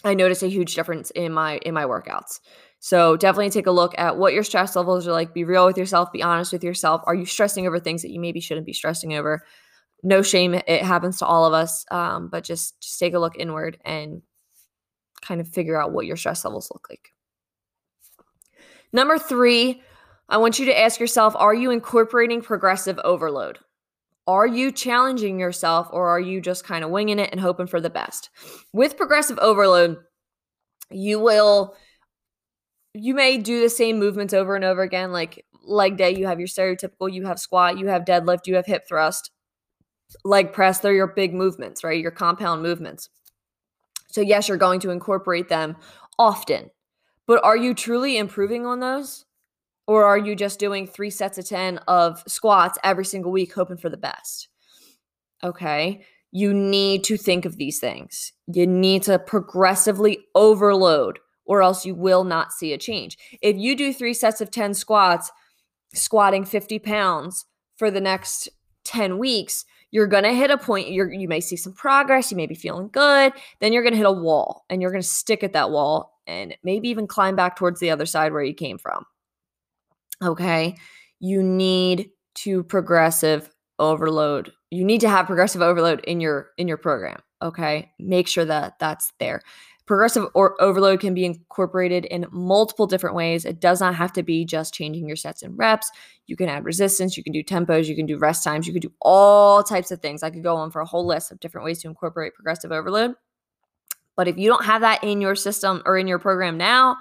I 0.04 0.14
notice 0.14 0.44
a 0.44 0.50
huge 0.50 0.76
difference 0.76 1.12
in 1.12 1.32
my 1.32 1.58
in 1.58 1.74
my 1.74 1.84
workouts. 1.84 2.40
So 2.80 3.16
definitely 3.16 3.52
take 3.52 3.68
a 3.68 3.72
look 3.72 3.94
at 4.00 4.18
what 4.18 4.34
your 4.34 4.44
stress 4.44 4.76
levels 4.76 5.08
are 5.08 5.12
like. 5.12 5.36
Be 5.36 5.44
real 5.44 5.68
with 5.68 5.78
yourself. 5.78 6.12
Be 6.12 6.24
honest 6.24 6.52
with 6.52 6.64
yourself. 6.64 7.02
Are 7.06 7.14
you 7.14 7.26
stressing 7.26 7.68
over 7.68 7.80
things 7.80 8.02
that 8.02 8.10
you 8.10 8.20
maybe 8.20 8.40
shouldn't 8.40 8.66
be 8.66 8.74
stressing 8.74 9.14
over? 9.14 9.44
No 10.02 10.24
shame. 10.24 10.56
It 10.56 10.82
happens 10.82 11.20
to 11.20 11.28
all 11.28 11.46
of 11.46 11.54
us. 11.54 11.86
Um, 11.92 12.30
but 12.30 12.44
just 12.44 12.82
just 12.82 13.00
take 13.00 13.14
a 13.14 13.20
look 13.20 13.38
inward 13.38 13.78
and 13.86 14.24
kind 15.22 15.42
of 15.42 15.48
figure 15.48 15.80
out 15.80 15.92
what 15.92 16.06
your 16.06 16.18
stress 16.18 16.44
levels 16.46 16.70
look 16.74 16.88
like. 16.90 17.14
Number 18.94 19.18
three, 19.18 19.82
I 20.30 20.38
want 20.38 20.60
you 20.60 20.66
to 20.66 20.80
ask 20.80 21.00
yourself: 21.00 21.36
Are 21.36 21.54
you 21.54 21.72
incorporating 21.72 22.42
progressive 22.42 23.00
overload? 23.04 23.60
Are 24.28 24.48
you 24.48 24.72
challenging 24.72 25.40
yourself, 25.40 25.88
or 25.92 26.10
are 26.10 26.20
you 26.20 26.42
just 26.42 26.64
kind 26.64 26.84
of 26.84 26.92
winging 26.92 27.20
it 27.20 27.30
and 27.32 27.40
hoping 27.40 27.68
for 27.68 27.82
the 27.82 27.90
best? 27.90 28.30
With 28.72 28.98
progressive 28.98 29.40
overload, 29.40 29.98
you 30.90 31.20
will 31.20 31.76
you 32.94 33.14
may 33.14 33.38
do 33.38 33.62
the 33.62 33.70
same 33.70 34.00
movements 34.00 34.34
over 34.34 34.56
and 34.56 34.66
over 34.66 34.82
again. 34.82 35.12
Like 35.12 35.46
leg 35.64 35.98
day, 35.98 36.16
you 36.16 36.28
have 36.28 36.40
your 36.40 36.48
stereotypical, 36.48 37.12
you 37.12 37.26
have 37.26 37.40
squat, 37.40 37.78
you 37.78 37.88
have 37.88 38.06
deadlift, 38.06 38.48
you 38.48 38.56
have 38.56 38.66
hip 38.66 38.88
thrust, 38.88 39.32
leg 40.24 40.54
press. 40.54 40.80
They're 40.80 40.94
your 40.94 41.08
big 41.08 41.34
movements, 41.34 41.84
right? 41.84 42.00
Your 42.00 42.12
compound 42.12 42.62
movements. 42.62 43.10
So, 44.12 44.22
yes, 44.22 44.48
you're 44.48 44.58
going 44.58 44.80
to 44.82 44.92
incorporate 44.92 45.50
them 45.50 45.78
often, 46.20 46.70
but 47.28 47.44
are 47.44 47.58
you 47.58 47.74
truly 47.74 48.18
improving 48.18 48.66
on 48.66 48.80
those? 48.80 49.26
Or 49.88 50.06
are 50.06 50.18
you 50.18 50.36
just 50.36 50.60
doing 50.60 50.88
three 50.88 51.10
sets 51.10 51.38
of 51.38 51.46
10 51.46 51.80
of 51.88 52.24
squats 52.28 52.78
every 52.84 53.06
single 53.06 53.32
week, 53.32 53.54
hoping 53.54 53.78
for 53.78 53.90
the 53.90 53.98
best? 53.98 54.48
Okay. 55.44 56.06
You 56.32 56.54
need 56.54 57.04
to 57.06 57.18
think 57.18 57.46
of 57.46 57.58
these 57.58 57.80
things. 57.80 58.32
You 58.48 58.66
need 58.68 59.04
to 59.04 59.20
progressively 59.20 60.20
overload 60.34 61.20
or 61.46 61.62
else 61.62 61.86
you 61.86 61.94
will 61.94 62.24
not 62.24 62.54
see 62.54 62.72
a 62.72 62.78
change. 62.78 63.18
If 63.42 63.58
you 63.58 63.76
do 63.76 63.92
three 63.92 64.14
sets 64.14 64.40
of 64.40 64.52
10 64.52 64.74
squats, 64.74 65.32
squatting 65.94 66.46
50 66.46 66.80
pounds 66.80 67.46
for 67.76 67.92
the 67.92 68.00
next 68.00 68.48
10 68.86 69.18
weeks, 69.18 69.66
you're 69.92 70.08
going 70.08 70.24
to 70.24 70.34
hit 70.34 70.50
a 70.50 70.58
point 70.58 70.90
you're, 70.90 71.12
you 71.12 71.28
may 71.28 71.40
see 71.40 71.56
some 71.56 71.74
progress 71.74 72.32
you 72.32 72.38
may 72.38 72.48
be 72.48 72.56
feeling 72.56 72.90
good 72.92 73.34
then 73.60 73.72
you're 73.74 73.84
going 73.84 73.94
to 73.94 73.98
hit 73.98 74.06
a 74.06 74.12
wall 74.12 74.66
and 74.70 74.82
you're 74.82 74.92
going 74.92 75.02
to 75.02 75.08
stick 75.08 75.44
at 75.44 75.54
that 75.54 75.70
wall 75.70 76.12
and 76.28 76.56
maybe 76.64 76.90
even 76.90 77.08
climb 77.08 77.36
back 77.36 77.56
towards 77.56 77.80
the 77.80 77.90
other 77.90 78.06
side 78.06 78.32
where 78.32 78.44
you 78.44 78.54
came 78.54 78.78
from. 78.78 79.06
Okay? 80.24 80.76
You 81.20 81.44
need 81.44 82.12
to 82.36 82.64
progressive 82.64 83.50
overload 83.80 84.52
you 84.70 84.86
need 84.86 85.02
to 85.02 85.10
have 85.10 85.26
progressive 85.26 85.62
overload 85.62 86.00
in 86.02 86.22
your 86.22 86.52
in 86.58 86.68
your 86.68 86.78
program 86.78 87.20
okay? 87.42 87.92
Make 88.00 88.28
sure 88.28 88.46
that 88.46 88.78
that's 88.80 89.12
there 89.20 89.42
Progressive 89.92 90.28
or 90.36 90.56
overload 90.62 91.02
can 91.02 91.14
be 91.14 91.26
incorporated 91.26 92.06
in 92.06 92.26
multiple 92.32 92.88
different 92.88 93.14
ways. 93.14 93.44
It 93.44 93.60
does 93.60 93.82
not 93.82 93.94
have 93.94 94.14
to 94.14 94.24
be 94.24 94.46
just 94.46 94.74
changing 94.74 95.06
your 95.06 95.18
sets 95.18 95.44
and 95.44 95.58
reps. 95.58 95.92
You 96.28 96.38
can 96.38 96.48
add 96.48 96.64
resistance, 96.64 97.18
you 97.18 97.24
can 97.26 97.34
do 97.34 97.44
tempos, 97.44 97.88
you 97.88 97.96
can 97.98 98.06
do 98.06 98.18
rest 98.18 98.42
times, 98.42 98.66
you 98.66 98.72
can 98.72 98.80
do 98.80 98.94
all 99.02 99.62
types 99.64 99.92
of 99.92 100.00
things. 100.00 100.24
I 100.24 100.30
could 100.30 100.44
go 100.44 100.56
on 100.56 100.72
for 100.72 100.80
a 100.80 100.86
whole 100.86 101.06
list 101.06 101.30
of 101.30 101.42
different 101.42 101.66
ways 101.66 101.82
to 101.82 101.90
incorporate 101.90 102.36
progressive 102.36 102.72
overload. 102.72 103.16
But 104.16 104.30
if 104.30 104.38
you 104.38 104.48
don't 104.48 104.64
have 104.64 104.80
that 104.80 105.04
in 105.04 105.20
your 105.20 105.36
system 105.36 105.82
or 105.86 105.98
in 105.98 106.08
your 106.08 106.20
program 106.20 106.58
now, 106.58 106.96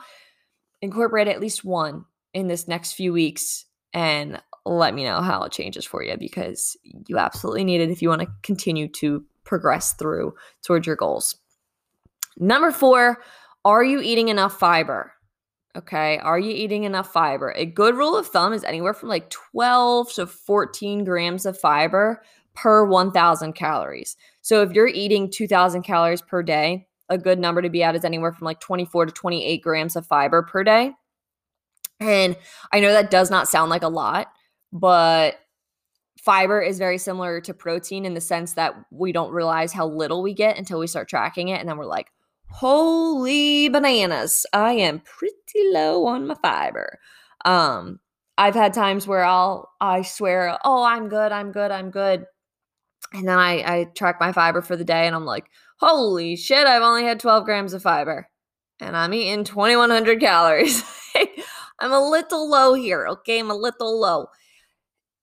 incorporate 0.82 1.28
at 1.28 1.40
least 1.40 1.64
one 1.64 2.06
in 2.34 2.48
this 2.48 2.66
next 2.66 2.94
few 2.94 3.12
weeks 3.12 3.66
and 3.94 4.42
let 4.66 4.94
me 4.94 5.04
know 5.04 5.22
how 5.22 5.44
it 5.44 5.52
changes 5.52 5.84
for 5.84 6.02
you 6.02 6.16
because 6.18 6.76
you 7.06 7.18
absolutely 7.18 7.62
need 7.62 7.82
it 7.82 7.92
if 7.92 8.02
you 8.02 8.08
want 8.08 8.22
to 8.22 8.32
continue 8.42 8.88
to 8.88 9.24
progress 9.44 9.92
through 9.92 10.34
towards 10.64 10.88
your 10.88 10.96
goals. 10.96 11.36
Number 12.40 12.72
four, 12.72 13.22
are 13.66 13.84
you 13.84 14.00
eating 14.00 14.28
enough 14.28 14.58
fiber? 14.58 15.12
Okay, 15.76 16.18
are 16.18 16.38
you 16.38 16.50
eating 16.50 16.84
enough 16.84 17.12
fiber? 17.12 17.52
A 17.54 17.66
good 17.66 17.94
rule 17.94 18.16
of 18.16 18.26
thumb 18.26 18.54
is 18.54 18.64
anywhere 18.64 18.94
from 18.94 19.10
like 19.10 19.28
12 19.28 20.12
to 20.14 20.26
14 20.26 21.04
grams 21.04 21.44
of 21.44 21.58
fiber 21.58 22.22
per 22.54 22.84
1,000 22.84 23.52
calories. 23.52 24.16
So 24.40 24.62
if 24.62 24.72
you're 24.72 24.88
eating 24.88 25.30
2,000 25.30 25.82
calories 25.82 26.22
per 26.22 26.42
day, 26.42 26.88
a 27.10 27.18
good 27.18 27.38
number 27.38 27.60
to 27.60 27.68
be 27.68 27.82
at 27.82 27.94
is 27.94 28.04
anywhere 28.04 28.32
from 28.32 28.46
like 28.46 28.58
24 28.58 29.06
to 29.06 29.12
28 29.12 29.62
grams 29.62 29.94
of 29.94 30.06
fiber 30.06 30.42
per 30.42 30.64
day. 30.64 30.92
And 32.00 32.36
I 32.72 32.80
know 32.80 32.92
that 32.92 33.10
does 33.10 33.30
not 33.30 33.48
sound 33.48 33.68
like 33.68 33.82
a 33.82 33.88
lot, 33.88 34.28
but 34.72 35.36
fiber 36.18 36.62
is 36.62 36.78
very 36.78 36.98
similar 36.98 37.40
to 37.42 37.52
protein 37.52 38.06
in 38.06 38.14
the 38.14 38.20
sense 38.20 38.54
that 38.54 38.74
we 38.90 39.12
don't 39.12 39.32
realize 39.32 39.72
how 39.72 39.86
little 39.86 40.22
we 40.22 40.32
get 40.32 40.56
until 40.56 40.78
we 40.78 40.86
start 40.86 41.08
tracking 41.08 41.48
it. 41.48 41.60
And 41.60 41.68
then 41.68 41.76
we're 41.76 41.84
like, 41.84 42.10
holy 42.50 43.68
bananas, 43.68 44.44
I 44.52 44.72
am 44.72 45.00
pretty 45.00 45.70
low 45.72 46.06
on 46.06 46.26
my 46.26 46.34
fiber. 46.34 46.98
Um, 47.44 48.00
I've 48.36 48.54
had 48.54 48.72
times 48.72 49.06
where 49.06 49.24
I'll, 49.24 49.70
I 49.80 50.02
swear, 50.02 50.58
oh, 50.64 50.82
I'm 50.82 51.08
good, 51.08 51.32
I'm 51.32 51.52
good, 51.52 51.70
I'm 51.70 51.90
good. 51.90 52.24
And 53.12 53.26
then 53.26 53.38
I, 53.38 53.80
I 53.80 53.84
track 53.96 54.16
my 54.20 54.32
fiber 54.32 54.62
for 54.62 54.76
the 54.76 54.84
day 54.84 55.06
and 55.06 55.16
I'm 55.16 55.24
like, 55.24 55.46
holy 55.78 56.36
shit, 56.36 56.66
I've 56.66 56.82
only 56.82 57.04
had 57.04 57.20
12 57.20 57.44
grams 57.44 57.72
of 57.72 57.82
fiber 57.82 58.28
and 58.80 58.96
I'm 58.96 59.14
eating 59.14 59.44
2100 59.44 60.20
calories. 60.20 60.82
I'm 61.80 61.92
a 61.92 62.10
little 62.10 62.48
low 62.48 62.74
here, 62.74 63.06
okay? 63.08 63.38
I'm 63.38 63.50
a 63.50 63.54
little 63.54 63.98
low. 63.98 64.26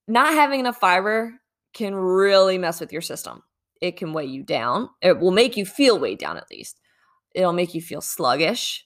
Not 0.08 0.34
having 0.34 0.60
enough 0.60 0.78
fiber 0.78 1.34
can 1.74 1.94
really 1.94 2.58
mess 2.58 2.80
with 2.80 2.92
your 2.92 3.02
system. 3.02 3.44
It 3.82 3.98
can 3.98 4.14
weigh 4.14 4.26
you 4.26 4.44
down. 4.44 4.90
It 5.02 5.20
will 5.20 5.32
make 5.32 5.56
you 5.58 5.66
feel 5.66 6.00
weighed 6.00 6.20
down 6.20 6.38
at 6.38 6.50
least. 6.50 6.80
It'll 7.34 7.54
make 7.54 7.74
you 7.74 7.82
feel 7.82 8.02
sluggish. 8.02 8.86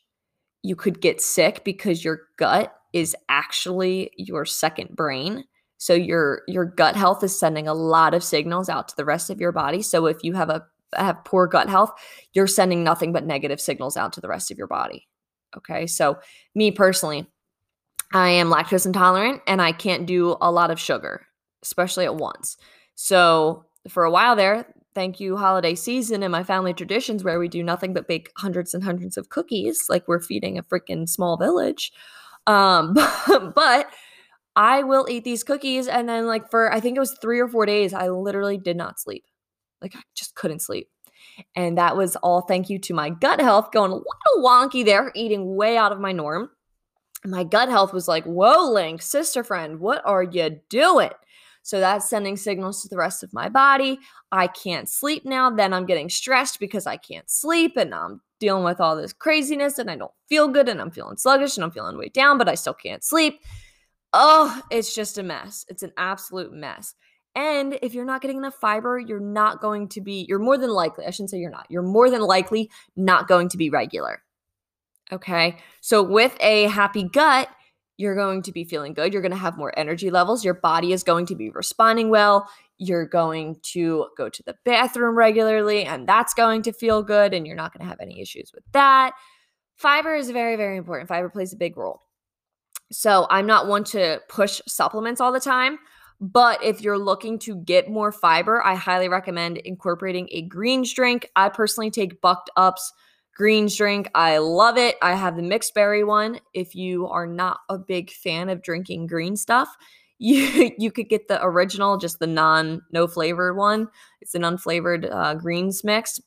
You 0.63 0.75
could 0.75 1.01
get 1.01 1.21
sick 1.21 1.63
because 1.63 2.03
your 2.03 2.21
gut 2.37 2.73
is 2.93 3.15
actually 3.29 4.11
your 4.17 4.45
second 4.45 4.95
brain. 4.95 5.45
So 5.77 5.93
your 5.93 6.43
your 6.47 6.65
gut 6.65 6.95
health 6.95 7.23
is 7.23 7.37
sending 7.37 7.67
a 7.67 7.73
lot 7.73 8.13
of 8.13 8.23
signals 8.23 8.69
out 8.69 8.87
to 8.89 8.95
the 8.95 9.05
rest 9.05 9.29
of 9.29 9.39
your 9.39 9.51
body. 9.51 9.81
So 9.81 10.05
if 10.05 10.23
you 10.23 10.33
have 10.33 10.49
a 10.49 10.63
have 10.95 11.23
poor 11.23 11.47
gut 11.47 11.69
health, 11.69 11.91
you're 12.33 12.47
sending 12.47 12.83
nothing 12.83 13.13
but 13.13 13.25
negative 13.25 13.61
signals 13.61 13.97
out 13.97 14.13
to 14.13 14.21
the 14.21 14.27
rest 14.27 14.51
of 14.51 14.57
your 14.57 14.67
body. 14.67 15.07
Okay? 15.55 15.87
So 15.87 16.19
me 16.53 16.71
personally, 16.71 17.27
I 18.13 18.29
am 18.29 18.49
lactose 18.49 18.85
intolerant 18.85 19.41
and 19.47 19.61
I 19.61 19.71
can't 19.71 20.05
do 20.05 20.35
a 20.41 20.51
lot 20.51 20.71
of 20.71 20.79
sugar, 20.79 21.25
especially 21.63 22.05
at 22.05 22.15
once. 22.15 22.57
So 22.95 23.65
for 23.87 24.03
a 24.03 24.11
while 24.11 24.35
there, 24.35 24.67
thank 24.93 25.19
you 25.19 25.37
holiday 25.37 25.75
season 25.75 26.23
and 26.23 26.31
my 26.31 26.43
family 26.43 26.73
traditions 26.73 27.23
where 27.23 27.39
we 27.39 27.47
do 27.47 27.63
nothing 27.63 27.93
but 27.93 28.07
bake 28.07 28.31
hundreds 28.37 28.73
and 28.73 28.83
hundreds 28.83 29.17
of 29.17 29.29
cookies 29.29 29.85
like 29.89 30.07
we're 30.07 30.21
feeding 30.21 30.57
a 30.57 30.63
freaking 30.63 31.07
small 31.07 31.37
village. 31.37 31.91
Um 32.47 32.93
but 33.55 33.87
I 34.55 34.83
will 34.83 35.07
eat 35.09 35.23
these 35.23 35.43
cookies 35.43 35.87
and 35.87 36.09
then 36.09 36.27
like 36.27 36.49
for 36.49 36.71
I 36.73 36.79
think 36.79 36.97
it 36.97 37.01
was 37.01 37.17
3 37.21 37.39
or 37.39 37.47
4 37.47 37.65
days 37.65 37.93
I 37.93 38.09
literally 38.09 38.57
did 38.57 38.77
not 38.77 38.99
sleep. 38.99 39.25
Like 39.81 39.95
I 39.95 40.01
just 40.15 40.35
couldn't 40.35 40.61
sleep. 40.61 40.89
And 41.55 41.77
that 41.77 41.95
was 41.95 42.15
all 42.17 42.41
thank 42.41 42.69
you 42.69 42.77
to 42.79 42.93
my 42.93 43.09
gut 43.09 43.39
health 43.39 43.71
going 43.71 43.91
a 43.91 43.95
little 43.95 44.05
wonky 44.39 44.83
there, 44.83 45.11
eating 45.15 45.55
way 45.55 45.77
out 45.77 45.91
of 45.91 45.99
my 45.99 46.11
norm 46.11 46.49
my 47.25 47.43
gut 47.43 47.69
health 47.69 47.93
was 47.93 48.07
like, 48.07 48.23
whoa, 48.25 48.71
Link, 48.71 49.01
sister 49.01 49.43
friend, 49.43 49.79
what 49.79 50.01
are 50.05 50.23
you 50.23 50.59
doing? 50.69 51.11
So 51.63 51.79
that's 51.79 52.09
sending 52.09 52.37
signals 52.37 52.81
to 52.81 52.89
the 52.89 52.97
rest 52.97 53.23
of 53.23 53.33
my 53.33 53.49
body. 53.49 53.99
I 54.31 54.47
can't 54.47 54.89
sleep 54.89 55.25
now. 55.25 55.49
Then 55.49 55.73
I'm 55.73 55.85
getting 55.85 56.09
stressed 56.09 56.59
because 56.59 56.87
I 56.87 56.97
can't 56.97 57.29
sleep 57.29 57.77
and 57.77 57.93
I'm 57.93 58.21
dealing 58.39 58.63
with 58.63 58.81
all 58.81 58.95
this 58.95 59.13
craziness 59.13 59.77
and 59.77 59.89
I 59.89 59.95
don't 59.95 60.11
feel 60.27 60.47
good 60.47 60.67
and 60.67 60.81
I'm 60.81 60.91
feeling 60.91 61.17
sluggish 61.17 61.57
and 61.57 61.63
I'm 61.63 61.71
feeling 61.71 61.97
weighed 61.97 62.13
down, 62.13 62.37
but 62.37 62.49
I 62.49 62.55
still 62.55 62.73
can't 62.73 63.03
sleep. 63.03 63.39
Oh, 64.13 64.61
it's 64.71 64.95
just 64.95 65.17
a 65.17 65.23
mess. 65.23 65.65
It's 65.69 65.83
an 65.83 65.93
absolute 65.97 66.51
mess. 66.51 66.95
And 67.35 67.77
if 67.81 67.93
you're 67.93 68.05
not 68.05 68.21
getting 68.21 68.37
enough 68.37 68.55
fiber, 68.55 68.99
you're 68.99 69.19
not 69.19 69.61
going 69.61 69.87
to 69.89 70.01
be, 70.01 70.25
you're 70.27 70.39
more 70.39 70.57
than 70.57 70.71
likely, 70.71 71.05
I 71.05 71.11
shouldn't 71.11 71.29
say 71.29 71.37
you're 71.37 71.49
not, 71.49 71.67
you're 71.69 71.81
more 71.81 72.09
than 72.09 72.21
likely 72.21 72.69
not 72.97 73.27
going 73.27 73.47
to 73.49 73.57
be 73.57 73.69
regular. 73.69 74.21
Okay. 75.13 75.57
So 75.79 76.03
with 76.03 76.35
a 76.41 76.63
happy 76.67 77.03
gut, 77.03 77.47
you're 78.01 78.15
going 78.15 78.41
to 78.41 78.51
be 78.51 78.63
feeling 78.63 78.93
good. 78.93 79.13
You're 79.13 79.21
going 79.21 79.31
to 79.31 79.37
have 79.37 79.57
more 79.57 79.71
energy 79.77 80.09
levels. 80.09 80.43
Your 80.43 80.55
body 80.55 80.91
is 80.91 81.03
going 81.03 81.27
to 81.27 81.35
be 81.35 81.49
responding 81.49 82.09
well. 82.09 82.49
You're 82.77 83.05
going 83.05 83.57
to 83.73 84.07
go 84.17 84.27
to 84.27 84.43
the 84.43 84.55
bathroom 84.65 85.15
regularly, 85.15 85.85
and 85.85 86.07
that's 86.07 86.33
going 86.33 86.63
to 86.63 86.73
feel 86.73 87.03
good. 87.03 87.33
And 87.33 87.45
you're 87.45 87.55
not 87.55 87.71
going 87.71 87.85
to 87.85 87.89
have 87.89 87.99
any 88.01 88.19
issues 88.19 88.51
with 88.53 88.63
that. 88.73 89.13
Fiber 89.75 90.15
is 90.15 90.29
very, 90.31 90.55
very 90.55 90.77
important. 90.77 91.07
Fiber 91.07 91.29
plays 91.29 91.53
a 91.53 91.57
big 91.57 91.77
role. 91.77 92.01
So 92.91 93.27
I'm 93.29 93.45
not 93.45 93.67
one 93.67 93.83
to 93.85 94.19
push 94.27 94.61
supplements 94.67 95.21
all 95.21 95.31
the 95.31 95.39
time. 95.39 95.79
But 96.19 96.63
if 96.63 96.81
you're 96.81 96.99
looking 96.99 97.39
to 97.39 97.55
get 97.55 97.89
more 97.89 98.11
fiber, 98.11 98.63
I 98.63 98.75
highly 98.75 99.09
recommend 99.09 99.57
incorporating 99.57 100.27
a 100.31 100.43
greens 100.43 100.93
drink. 100.93 101.27
I 101.35 101.49
personally 101.49 101.89
take 101.89 102.21
Bucked 102.21 102.51
Up's 102.55 102.93
greens 103.35 103.75
drink. 103.75 104.09
I 104.15 104.37
love 104.37 104.77
it. 104.77 104.95
I 105.01 105.15
have 105.15 105.35
the 105.35 105.41
mixed 105.41 105.73
berry 105.73 106.03
one. 106.03 106.39
If 106.53 106.75
you 106.75 107.07
are 107.07 107.27
not 107.27 107.59
a 107.69 107.77
big 107.77 108.11
fan 108.11 108.49
of 108.49 108.61
drinking 108.61 109.07
green 109.07 109.35
stuff, 109.35 109.75
you 110.19 110.71
you 110.77 110.91
could 110.91 111.09
get 111.09 111.27
the 111.27 111.43
original, 111.43 111.97
just 111.97 112.19
the 112.19 112.27
non 112.27 112.81
no 112.91 113.07
flavored 113.07 113.57
one. 113.57 113.87
It's 114.21 114.35
an 114.35 114.43
unflavored 114.43 115.11
uh, 115.11 115.35
greens 115.35 115.83
mix. 115.83 116.19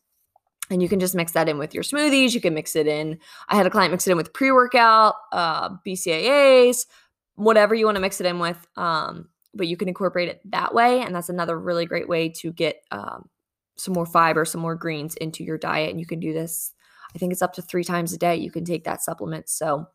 And 0.70 0.82
you 0.82 0.88
can 0.88 0.98
just 0.98 1.14
mix 1.14 1.32
that 1.32 1.48
in 1.48 1.58
with 1.58 1.74
your 1.74 1.82
smoothies. 1.82 2.32
You 2.32 2.40
can 2.40 2.54
mix 2.54 2.74
it 2.74 2.86
in. 2.86 3.18
I 3.48 3.54
had 3.54 3.66
a 3.66 3.70
client 3.70 3.92
mix 3.92 4.06
it 4.06 4.12
in 4.12 4.16
with 4.16 4.32
pre 4.32 4.50
workout, 4.50 5.14
uh, 5.30 5.70
BCAAs, 5.86 6.86
whatever 7.34 7.74
you 7.74 7.84
want 7.84 7.96
to 7.96 8.00
mix 8.00 8.20
it 8.20 8.26
in 8.26 8.38
with. 8.38 8.66
Um, 8.76 9.28
but 9.54 9.68
you 9.68 9.76
can 9.76 9.88
incorporate 9.88 10.28
it 10.28 10.40
that 10.50 10.74
way. 10.74 11.02
And 11.02 11.14
that's 11.14 11.28
another 11.28 11.58
really 11.58 11.86
great 11.86 12.08
way 12.08 12.30
to 12.30 12.52
get 12.52 12.82
um, 12.90 13.28
some 13.76 13.94
more 13.94 14.06
fiber, 14.06 14.44
some 14.44 14.60
more 14.60 14.74
greens 14.74 15.14
into 15.16 15.44
your 15.44 15.58
diet. 15.58 15.90
And 15.90 16.00
you 16.00 16.06
can 16.06 16.18
do 16.18 16.32
this 16.32 16.72
I 17.14 17.18
think 17.18 17.32
it's 17.32 17.42
up 17.42 17.54
to 17.54 17.62
three 17.62 17.84
times 17.84 18.12
a 18.12 18.18
day 18.18 18.36
you 18.36 18.50
can 18.50 18.64
take 18.64 18.84
that 18.84 19.02
supplement. 19.02 19.48
So 19.48 19.86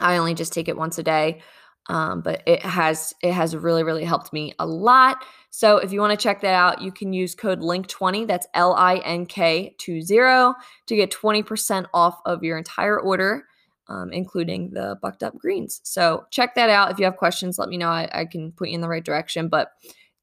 I 0.00 0.16
only 0.16 0.34
just 0.34 0.52
take 0.52 0.68
it 0.68 0.76
once 0.76 0.98
a 0.98 1.02
day. 1.02 1.42
Um, 1.88 2.20
but 2.20 2.42
it 2.46 2.62
has 2.62 3.14
it 3.22 3.32
has 3.32 3.54
really 3.54 3.84
really 3.84 4.04
helped 4.04 4.32
me 4.32 4.54
a 4.58 4.66
lot. 4.66 5.24
So 5.50 5.78
if 5.78 5.92
you 5.92 6.00
want 6.00 6.18
to 6.18 6.22
check 6.22 6.40
that 6.40 6.54
out 6.54 6.80
you 6.82 6.90
can 6.90 7.12
use 7.12 7.34
code 7.34 7.60
link20 7.60 8.26
that's 8.26 8.46
l-i-n-k 8.54 9.76
20 9.78 10.04
to 10.08 10.96
get 10.96 11.12
20% 11.12 11.86
off 11.94 12.18
of 12.26 12.42
your 12.42 12.58
entire 12.58 12.98
order 12.98 13.44
um, 13.88 14.12
including 14.12 14.70
the 14.72 14.98
bucked 15.00 15.22
up 15.22 15.38
greens. 15.38 15.80
So 15.84 16.26
check 16.32 16.56
that 16.56 16.70
out. 16.70 16.90
If 16.90 16.98
you 16.98 17.04
have 17.04 17.16
questions 17.16 17.56
let 17.56 17.68
me 17.68 17.76
know. 17.76 17.88
I, 17.88 18.08
I 18.12 18.24
can 18.24 18.50
put 18.50 18.68
you 18.68 18.74
in 18.74 18.80
the 18.80 18.88
right 18.88 19.04
direction 19.04 19.48
but 19.48 19.70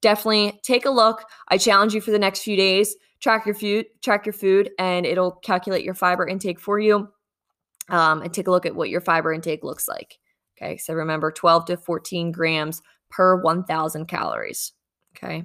definitely 0.01 0.59
take 0.63 0.83
a 0.83 0.91
look. 0.91 1.23
I 1.47 1.57
challenge 1.57 1.93
you 1.93 2.01
for 2.01 2.11
the 2.11 2.19
next 2.19 2.41
few 2.41 2.57
days 2.57 2.93
track 3.23 3.45
your 3.45 3.55
food, 3.55 3.85
track 4.01 4.25
your 4.25 4.33
food, 4.33 4.69
and 4.77 5.05
it'll 5.05 5.31
calculate 5.31 5.85
your 5.85 5.93
fiber 5.93 6.27
intake 6.27 6.59
for 6.59 6.77
you. 6.77 7.07
Um, 7.89 8.21
and 8.21 8.33
take 8.33 8.47
a 8.47 8.51
look 8.51 8.65
at 8.65 8.75
what 8.75 8.89
your 8.89 9.01
fiber 9.01 9.33
intake 9.33 9.63
looks 9.63 9.89
like. 9.89 10.17
Okay, 10.57 10.77
so 10.77 10.93
remember 10.93 11.31
12 11.31 11.65
to 11.65 11.77
14 11.77 12.31
grams 12.31 12.81
per 13.09 13.41
1,000 13.41 14.05
calories. 14.07 14.71
Okay. 15.15 15.43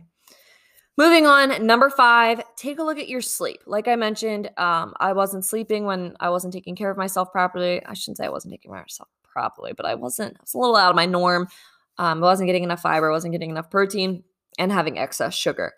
Moving 0.96 1.26
on, 1.26 1.66
number 1.66 1.90
five, 1.90 2.42
take 2.56 2.78
a 2.78 2.82
look 2.82 2.98
at 2.98 3.08
your 3.08 3.20
sleep. 3.20 3.60
Like 3.66 3.88
I 3.88 3.96
mentioned, 3.96 4.50
um, 4.56 4.94
I 5.00 5.12
wasn't 5.12 5.44
sleeping 5.44 5.84
when 5.84 6.14
I 6.20 6.30
wasn't 6.30 6.52
taking 6.52 6.76
care 6.76 6.90
of 6.90 6.96
myself 6.96 7.30
properly. 7.32 7.84
I 7.84 7.94
shouldn't 7.94 8.18
say 8.18 8.26
I 8.26 8.30
wasn't 8.30 8.52
taking 8.52 8.70
care 8.70 8.80
of 8.80 8.84
myself 8.84 9.08
properly, 9.24 9.72
but 9.76 9.86
I 9.86 9.94
wasn't. 9.94 10.36
I 10.36 10.42
was 10.42 10.54
a 10.54 10.58
little 10.58 10.76
out 10.76 10.90
of 10.90 10.96
my 10.96 11.06
norm. 11.06 11.48
Um, 11.98 12.18
I 12.22 12.26
wasn't 12.26 12.48
getting 12.48 12.64
enough 12.64 12.82
fiber, 12.82 13.08
I 13.08 13.12
wasn't 13.12 13.32
getting 13.32 13.50
enough 13.50 13.70
protein, 13.70 14.22
and 14.58 14.70
having 14.72 14.98
excess 14.98 15.34
sugar. 15.34 15.72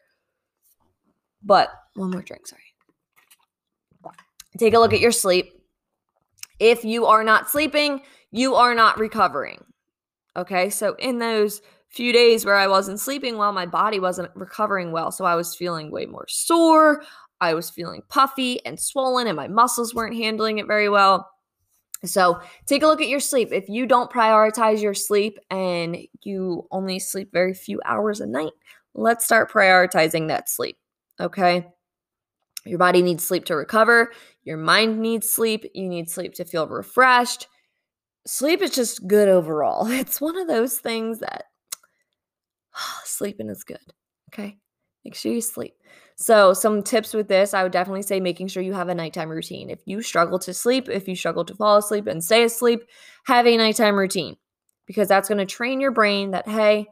But 1.43 1.71
one 2.01 2.11
more 2.11 2.23
drink, 2.23 2.47
sorry. 2.47 2.63
Take 4.59 4.75
a 4.75 4.79
look 4.79 4.93
at 4.93 5.01
your 5.01 5.13
sleep. 5.13 5.53
If 6.59 6.85
you 6.85 7.07
are 7.07 7.23
not 7.23 7.51
sleeping, 7.51 8.03
you 8.31 8.55
are 8.55 8.75
not 8.75 8.99
recovering. 8.99 9.65
Okay, 10.37 10.71
so 10.71 10.95
in 10.99 11.19
those 11.19 11.63
few 11.89 12.13
days 12.13 12.45
where 12.45 12.57
I 12.57 12.69
wasn't 12.69 13.01
sleeping 13.01 13.37
well, 13.37 13.53
my 13.53 13.67
body 13.67 14.01
wasn't 14.01 14.31
recovering 14.35 14.93
well. 14.93 15.11
So 15.13 15.25
I 15.25 15.35
was 15.35 15.55
feeling 15.55 15.91
way 15.91 16.07
more 16.07 16.27
sore. 16.29 17.03
I 17.41 17.55
was 17.55 17.71
feeling 17.71 18.03
puffy 18.09 18.65
and 18.65 18.79
swollen, 18.79 19.27
and 19.27 19.37
my 19.37 19.49
muscles 19.49 19.95
weren't 19.95 20.17
handling 20.17 20.59
it 20.59 20.67
very 20.67 20.89
well. 20.89 21.31
So 22.05 22.41
take 22.67 22.83
a 22.83 22.87
look 22.87 23.03
at 23.03 23.09
your 23.09 23.21
sleep. 23.21 23.51
If 23.53 23.69
you 23.69 23.87
don't 23.87 24.11
prioritize 24.11 24.81
your 24.81 24.95
sleep 24.95 25.39
and 25.51 25.99
you 26.23 26.67
only 26.71 26.99
sleep 26.99 27.31
very 27.33 27.53
few 27.53 27.81
hours 27.85 28.21
a 28.21 28.27
night, 28.27 28.53
let's 28.95 29.25
start 29.25 29.51
prioritizing 29.51 30.29
that 30.29 30.49
sleep. 30.49 30.79
Okay. 31.19 31.67
Your 32.67 32.79
body 32.79 33.03
needs 33.03 33.27
sleep 33.27 33.45
to 33.47 33.57
recover. 33.57 34.13
Your 34.45 34.59
mind 34.59 35.01
needs 35.01 35.29
sleep. 35.29 35.65
You 35.75 35.89
need 35.89 36.11
sleep 36.11 36.35
to 36.35 36.45
feel 36.45 36.67
refreshed. 36.67 37.49
sleep 38.27 38.63
is 38.63 38.71
just 38.71 39.07
good 39.07 39.29
overall. 39.29 39.87
It's 39.91 40.21
one 40.21 40.37
of 40.37 40.47
those 40.47 40.79
things 40.79 41.21
that 41.21 41.45
sleeping 43.05 43.49
is 43.49 43.65
good. 43.65 43.79
Okay. 44.33 44.59
Make 45.05 45.15
sure 45.15 45.33
you 45.33 45.41
sleep. 45.41 45.75
So, 46.17 46.53
some 46.53 46.83
tips 46.83 47.15
with 47.15 47.29
this, 47.29 47.55
I 47.55 47.63
would 47.63 47.73
definitely 47.73 48.03
say 48.03 48.21
making 48.21 48.49
sure 48.49 48.63
you 48.63 48.75
have 48.75 48.91
a 48.91 48.95
nighttime 48.95 49.31
routine. 49.31 49.71
If 49.71 49.81
you 49.87 50.03
struggle 50.03 50.39
to 50.41 50.53
sleep, 50.53 50.91
if 50.91 51.09
you 51.09 51.17
struggle 51.17 51.47
to 51.47 51.55
fall 51.55 51.79
asleep 51.79 52.07
and 52.07 52.23
stay 52.23 52.45
asleep, 52.45 52.83
have 53.25 53.47
a 53.47 53.57
nighttime 53.57 53.97
routine 53.99 54.37
because 54.87 55.09
that's 55.09 55.29
going 55.29 55.39
to 55.39 55.47
train 55.47 55.81
your 55.81 55.93
brain 55.93 56.33
that, 56.33 56.47
hey, 56.47 56.87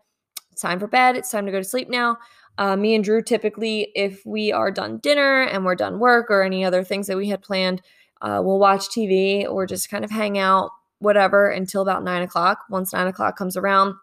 it's 0.50 0.62
time 0.62 0.80
for 0.80 0.86
bed, 0.86 1.16
it's 1.16 1.30
time 1.30 1.44
to 1.44 1.52
go 1.52 1.58
to 1.58 1.64
sleep 1.64 1.90
now. 1.90 2.16
Uh, 2.58 2.76
me 2.76 2.96
and 2.96 3.04
Drew 3.04 3.22
typically, 3.22 3.92
if 3.94 4.26
we 4.26 4.52
are 4.52 4.72
done 4.72 4.98
dinner 4.98 5.42
and 5.42 5.64
we're 5.64 5.76
done 5.76 6.00
work 6.00 6.26
or 6.28 6.42
any 6.42 6.64
other 6.64 6.82
things 6.82 7.06
that 7.06 7.16
we 7.16 7.28
had 7.28 7.40
planned, 7.40 7.80
uh, 8.20 8.40
we'll 8.44 8.58
watch 8.58 8.88
TV 8.88 9.48
or 9.48 9.64
just 9.64 9.88
kind 9.88 10.04
of 10.04 10.10
hang 10.10 10.38
out, 10.38 10.72
whatever, 10.98 11.48
until 11.48 11.82
about 11.82 12.02
nine 12.02 12.22
o'clock. 12.22 12.64
Once 12.68 12.92
nine 12.92 13.06
o'clock 13.06 13.38
comes 13.38 13.56
around, 13.56 13.94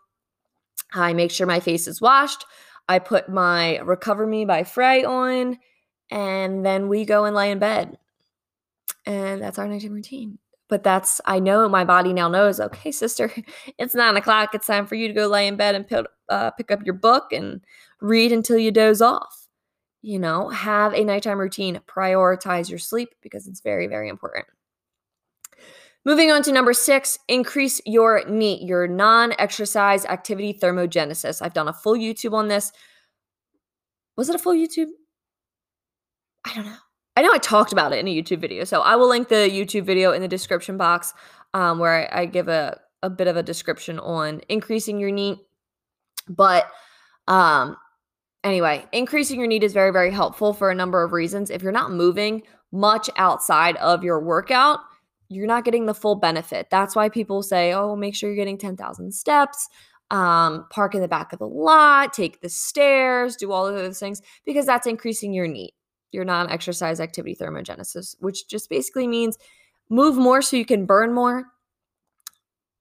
I 0.94 1.14
make 1.14 1.32
sure 1.32 1.46
my 1.46 1.60
face 1.60 1.86
is 1.86 2.00
washed. 2.00 2.46
I 2.88 3.00
put 3.00 3.28
my 3.28 3.80
Recover 3.80 4.26
Me 4.26 4.46
by 4.46 4.64
Frey 4.64 5.04
on, 5.04 5.60
and 6.10 6.66
then 6.66 6.88
we 6.88 7.04
go 7.04 7.26
and 7.26 7.36
lay 7.36 7.52
in 7.52 7.60
bed. 7.60 7.98
And 9.06 9.42
that's 9.42 9.60
our 9.60 9.68
nighttime 9.68 9.92
routine. 9.92 10.40
But 10.70 10.84
that's, 10.84 11.20
I 11.26 11.40
know 11.40 11.68
my 11.68 11.84
body 11.84 12.14
now 12.14 12.30
knows, 12.30 12.60
okay, 12.60 12.92
sister, 12.92 13.32
it's 13.78 13.94
nine 13.96 14.16
o'clock. 14.16 14.56
It's 14.56 14.68
time 14.68 14.86
for 14.86 14.96
you 14.96 15.10
to 15.10 15.14
go 15.14 15.28
lay 15.28 15.48
in 15.48 15.58
bed 15.58 15.76
and 15.76 15.86
pick, 15.86 16.06
uh, 16.30 16.52
pick 16.52 16.72
up 16.72 16.86
your 16.86 16.96
book 16.96 17.32
and 17.32 17.62
read 18.02 18.32
until 18.32 18.58
you 18.58 18.72
doze 18.72 19.02
off. 19.02 19.48
You 20.02 20.20
know, 20.20 20.50
have 20.50 20.94
a 20.94 21.04
nighttime 21.04 21.40
routine, 21.40 21.82
prioritize 21.88 22.70
your 22.70 22.80
sleep 22.80 23.10
because 23.22 23.48
it's 23.48 23.62
very, 23.62 23.88
very 23.88 24.08
important. 24.08 24.46
Moving 26.06 26.32
on 26.32 26.44
to 26.44 26.52
number 26.52 26.74
six, 26.74 27.18
increase 27.28 27.82
your 27.84 28.24
NEAT, 28.30 28.62
your 28.62 28.88
non 28.88 29.34
exercise 29.40 30.06
activity 30.06 30.54
thermogenesis. 30.54 31.42
I've 31.42 31.56
done 31.56 31.68
a 31.68 31.74
full 31.74 31.96
YouTube 31.96 32.34
on 32.34 32.48
this. 32.48 32.72
Was 34.16 34.30
it 34.30 34.36
a 34.36 34.40
full 34.40 34.54
YouTube? 34.54 34.90
I 36.46 36.54
don't 36.54 36.66
know. 36.66 36.78
I 37.16 37.22
know 37.22 37.32
I 37.32 37.40
talked 37.40 37.72
about 37.72 37.92
it 37.92 38.00
in 38.00 38.08
a 38.08 38.16
YouTube 38.16 38.40
video. 38.40 38.66
So 38.66 38.82
I 38.82 38.96
will 38.96 39.10
link 39.10 39.30
the 39.30 39.50
YouTube 39.50 39.86
video 39.86 40.12
in 40.12 40.22
the 40.22 40.28
description 40.28 40.78
box 40.78 41.14
um, 41.54 41.80
where 41.80 42.14
I, 42.14 42.22
I 42.22 42.26
give 42.26 42.50
a, 42.50 42.80
a 43.02 43.10
bit 43.10 43.28
of 43.28 43.38
a 43.38 43.44
description 43.44 43.98
on 44.00 44.42
increasing 44.50 45.00
your 45.00 45.12
NEAT. 45.12 45.40
But 46.28 46.68
um, 47.28 47.78
anyway, 48.44 48.86
increasing 48.92 49.40
your 49.40 49.48
NEAT 49.48 49.64
is 49.64 49.74
very, 49.74 49.92
very 49.92 50.12
helpful 50.12 50.54
for 50.54 50.70
a 50.70 50.76
number 50.76 51.04
of 51.04 51.12
reasons. 51.12 51.50
If 51.50 51.62
you're 51.62 51.72
not 51.72 51.92
moving 51.92 52.44
much 52.72 53.10
outside 53.18 53.76
of 53.78 54.04
your 54.04 54.20
workout, 54.20 54.80
you're 55.30 55.48
not 55.48 55.66
getting 55.66 55.86
the 55.86 55.94
full 55.94 56.16
benefit. 56.16 56.68
That's 56.70 56.96
why 56.96 57.10
people 57.10 57.42
say, 57.42 57.74
oh, 57.74 57.96
make 57.96 58.16
sure 58.16 58.30
you're 58.30 58.38
getting 58.38 58.58
10,000 58.58 59.12
steps, 59.12 59.68
um, 60.12 60.68
park 60.70 60.94
in 60.94 61.02
the 61.02 61.08
back 61.08 61.34
of 61.34 61.40
the 61.40 61.48
lot, 61.48 62.14
take 62.14 62.42
the 62.42 62.50
stairs, 62.50 63.36
do 63.36 63.52
all 63.52 63.66
of 63.66 63.76
those 63.76 64.00
things, 64.00 64.22
because 64.46 64.66
that's 64.66 64.86
increasing 64.86 65.34
your 65.34 65.48
NEAT, 65.48 65.74
your 66.12 66.26
non 66.26 66.50
exercise 66.50 67.00
activity 67.00 67.36
thermogenesis, 67.36 68.16
which 68.20 68.48
just 68.48 68.70
basically 68.70 69.08
means 69.08 69.38
move 69.90 70.16
more 70.16 70.42
so 70.42 70.58
you 70.58 70.66
can 70.66 70.86
burn 70.86 71.14
more 71.14 71.46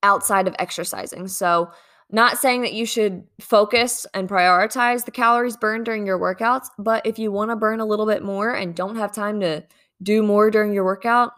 outside 0.02 0.46
of 0.46 0.54
exercising. 0.58 1.28
So, 1.28 1.70
not 2.10 2.38
saying 2.38 2.62
that 2.62 2.74
you 2.74 2.86
should 2.86 3.24
focus 3.40 4.06
and 4.14 4.28
prioritize 4.28 5.04
the 5.04 5.10
calories 5.10 5.56
burned 5.56 5.84
during 5.84 6.06
your 6.06 6.18
workouts, 6.18 6.68
but 6.78 7.04
if 7.06 7.18
you 7.18 7.32
want 7.32 7.50
to 7.50 7.56
burn 7.56 7.80
a 7.80 7.86
little 7.86 8.06
bit 8.06 8.22
more 8.22 8.54
and 8.54 8.74
don't 8.74 8.96
have 8.96 9.12
time 9.12 9.40
to 9.40 9.64
do 10.02 10.22
more 10.22 10.50
during 10.50 10.72
your 10.72 10.84
workout, 10.84 11.32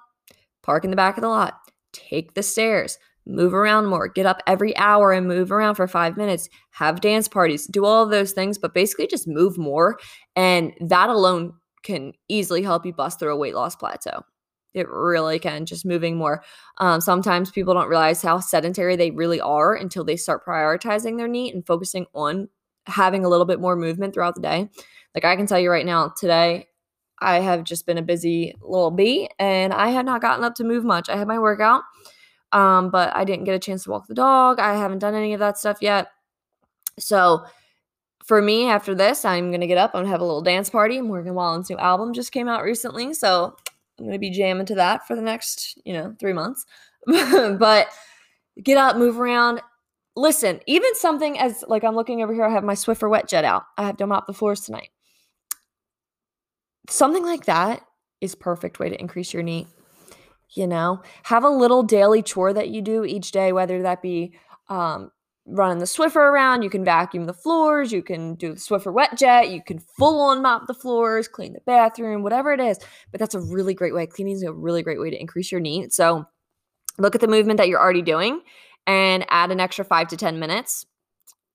park 0.63 0.85
in 0.85 0.91
the 0.91 0.97
back 0.97 1.17
of 1.17 1.23
the 1.23 1.29
lot, 1.29 1.55
take 1.93 2.35
the 2.35 2.43
stairs, 2.43 2.99
move 3.27 3.55
around 3.55 3.87
more, 3.87 4.09
get 4.09 4.27
up 4.27 4.43
every 4.47 4.77
hour 4.77 5.13
and 5.13 5.27
move 5.27 5.51
around 5.51 5.75
for 5.75 5.87
five 5.87 6.17
minutes, 6.17 6.49
have 6.71 7.01
dance 7.01 7.29
parties, 7.29 7.67
do 7.67 7.85
all 7.85 8.03
of 8.03 8.11
those 8.11 8.33
things, 8.33 8.59
but 8.59 8.75
basically 8.75 9.07
just 9.07 9.27
move 9.27 9.59
more. 9.59 9.99
And 10.35 10.73
that 10.81 11.09
alone 11.09 11.55
can 11.83 12.13
easily 12.29 12.63
help 12.63 12.85
you 12.85 12.93
bust 12.93 13.19
through 13.19 13.33
a 13.33 13.37
weight 13.37 13.55
loss 13.55 13.77
plateau. 13.77 14.25
It 14.77 14.91
really 14.91 15.39
can, 15.39 15.65
just 15.65 15.87
moving 15.87 16.19
more. 16.19 16.45
Um, 16.77 17.01
sometimes 17.01 17.51
people 17.51 17.73
don't 17.73 17.89
realize 17.89 18.21
how 18.21 18.41
sedentary 18.41 18.95
they 18.95 19.11
really 19.11 19.41
are 19.41 19.75
until 19.75 20.05
they 20.05 20.17
start 20.17 20.45
prioritizing 20.45 21.17
their 21.17 21.29
NEAT 21.29 21.55
and 21.55 21.67
focusing 21.67 22.05
on 22.15 22.51
having 22.87 23.25
a 23.25 23.29
little 23.31 23.47
bit 23.47 23.59
more 23.59 23.75
movement 23.75 24.13
throughout 24.13 24.35
the 24.35 24.43
day. 24.43 24.69
Like 25.15 25.25
I 25.25 25.35
can 25.35 25.47
tell 25.47 25.59
you 25.59 25.71
right 25.71 25.87
now, 25.87 26.13
today 26.15 26.69
I 27.19 27.41
have 27.41 27.65
just 27.65 27.87
been 27.87 27.97
a 27.97 28.03
busy 28.03 28.55
little 28.61 28.91
bee 28.91 29.31
and 29.39 29.73
I 29.73 29.89
had 29.89 30.05
not 30.05 30.21
gotten 30.21 30.45
up 30.45 30.57
to 30.57 30.65
move 30.65 30.85
much. 30.85 31.09
I 31.09 31.17
had 31.17 31.27
my 31.27 31.39
workout, 31.39 31.83
um, 32.53 32.91
but 32.91 33.17
I 33.17 33.25
didn't 33.25 33.45
get 33.45 33.55
a 33.55 33.59
chance 33.59 33.85
to 33.85 33.91
walk 33.91 34.09
the 34.09 34.15
dog. 34.15 34.61
I 34.61 34.77
haven't 34.77 34.99
done 34.99 35.15
any 35.15 35.33
of 35.33 35.41
that 35.41 35.57
stuff 35.57 35.79
yet. 35.81 36.09
So 36.99 37.47
for 38.27 38.43
me, 38.43 38.69
after 38.69 38.95
this, 38.95 39.25
I'm 39.25 39.51
gonna 39.51 39.67
get 39.67 39.79
up. 39.79 39.93
I'm 39.95 40.05
have 40.05 40.21
a 40.21 40.25
little 40.25 40.43
dance 40.43 40.69
party. 40.69 41.01
Morgan 41.01 41.35
Wallen's 41.35 41.71
new 41.71 41.79
album 41.79 42.13
just 42.13 42.31
came 42.31 42.49
out 42.49 42.63
recently, 42.63 43.15
so 43.15 43.57
I'm 43.99 44.07
gonna 44.07 44.19
be 44.19 44.31
jamming 44.31 44.67
to 44.67 44.75
that 44.77 45.07
for 45.07 45.17
the 45.17 45.23
next, 45.23 45.79
you 45.85 45.93
know, 45.93 46.15
three 46.19 46.33
months. 46.33 46.67
but 47.07 47.89
get 48.63 48.77
up, 48.77 48.97
move 48.97 49.19
around. 49.19 49.61
Listen, 50.17 50.61
even 50.67 50.95
something 50.95 51.39
as 51.39 51.65
like 51.69 51.85
I'm 51.85 51.95
looking 51.95 52.23
over 52.23 52.33
here, 52.33 52.45
I 52.45 52.51
have 52.51 52.65
my 52.65 52.75
Swiffer 52.75 53.09
wet 53.09 53.29
jet 53.29 53.45
out. 53.45 53.65
I 53.77 53.85
have 53.85 53.97
to 53.99 54.07
mop 54.07 54.27
the 54.27 54.33
floors 54.33 54.61
tonight 54.61 54.89
something 56.89 57.25
like 57.25 57.45
that 57.47 57.83
is 58.21 58.35
perfect 58.35 58.79
way 58.79 58.89
to 58.89 59.01
increase 59.01 59.33
your 59.33 59.43
NEAT 59.43 59.67
you 60.51 60.67
know 60.67 61.03
have 61.25 61.45
a 61.45 61.49
little 61.49 61.83
daily 61.83 62.23
chore 62.23 62.53
that 62.53 62.69
you 62.69 62.81
do 62.81 63.05
each 63.05 63.33
day 63.33 63.53
whether 63.53 63.83
that 63.83 64.03
be 64.03 64.33
um, 64.69 65.11
running 65.47 65.79
the 65.79 65.85
swiffer 65.85 66.17
around 66.17 66.63
you 66.63 66.71
can 66.71 66.85
vacuum 66.85 67.25
the 67.27 67.33
floors 67.33 67.93
you 67.93 68.03
can 68.03 68.35
do 68.35 68.55
the 68.55 68.61
swiffer 68.61 68.93
wet 68.93 69.17
jet 69.17 69.49
you 69.49 69.63
can 69.63 69.79
full 69.79 70.21
on 70.21 70.43
mop 70.43 70.67
the 70.67 70.75
floors 70.75 71.29
clean 71.29 71.53
the 71.53 71.61
bathroom 71.67 72.23
whatever 72.23 72.53
it 72.53 72.61
is 72.61 72.79
but 73.13 73.21
that's 73.21 73.35
a 73.35 73.41
really 73.41 73.73
great 73.73 73.95
way 73.95 74.07
cleaning 74.07 74.35
is 74.35 74.43
a 74.43 74.53
really 74.53 74.83
great 74.83 75.01
way 75.01 75.09
to 75.09 75.21
increase 75.21 75.53
your 75.53 75.61
NEAT 75.61 75.93
so 75.93 76.25
look 76.99 77.15
at 77.15 77.21
the 77.21 77.29
movement 77.29 77.59
that 77.59 77.69
you're 77.69 77.81
already 77.81 78.03
doing 78.03 78.41
and 78.87 79.25
add 79.29 79.51
an 79.51 79.61
extra 79.61 79.85
five 79.85 80.09
to 80.09 80.17
ten 80.17 80.41
minutes 80.41 80.85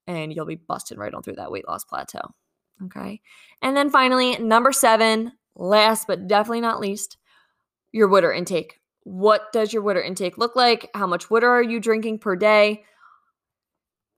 and 0.08 0.34
you'll 0.34 0.46
be 0.46 0.56
busting 0.56 0.98
right 0.98 1.14
on 1.14 1.22
through 1.22 1.36
that 1.36 1.52
weight 1.52 1.68
loss 1.68 1.84
plateau 1.84 2.34
Okay. 2.86 3.22
And 3.62 3.76
then 3.78 3.90
finally, 3.90 4.38
number 4.38 4.72
seven, 4.72 5.34
last 5.56 6.08
but 6.08 6.28
definitely 6.28 6.62
not 6.62 6.80
least, 6.80 7.18
your 7.92 8.08
water 8.08 8.32
intake. 8.32 8.80
What 9.04 9.52
does 9.52 9.74
your 9.74 9.82
water 9.82 10.02
intake 10.02 10.38
look 10.38 10.56
like? 10.56 10.90
How 10.94 11.08
much 11.08 11.30
water 11.30 11.50
are 11.50 11.64
you 11.64 11.80
drinking 11.80 12.20
per 12.20 12.36
day? 12.36 12.84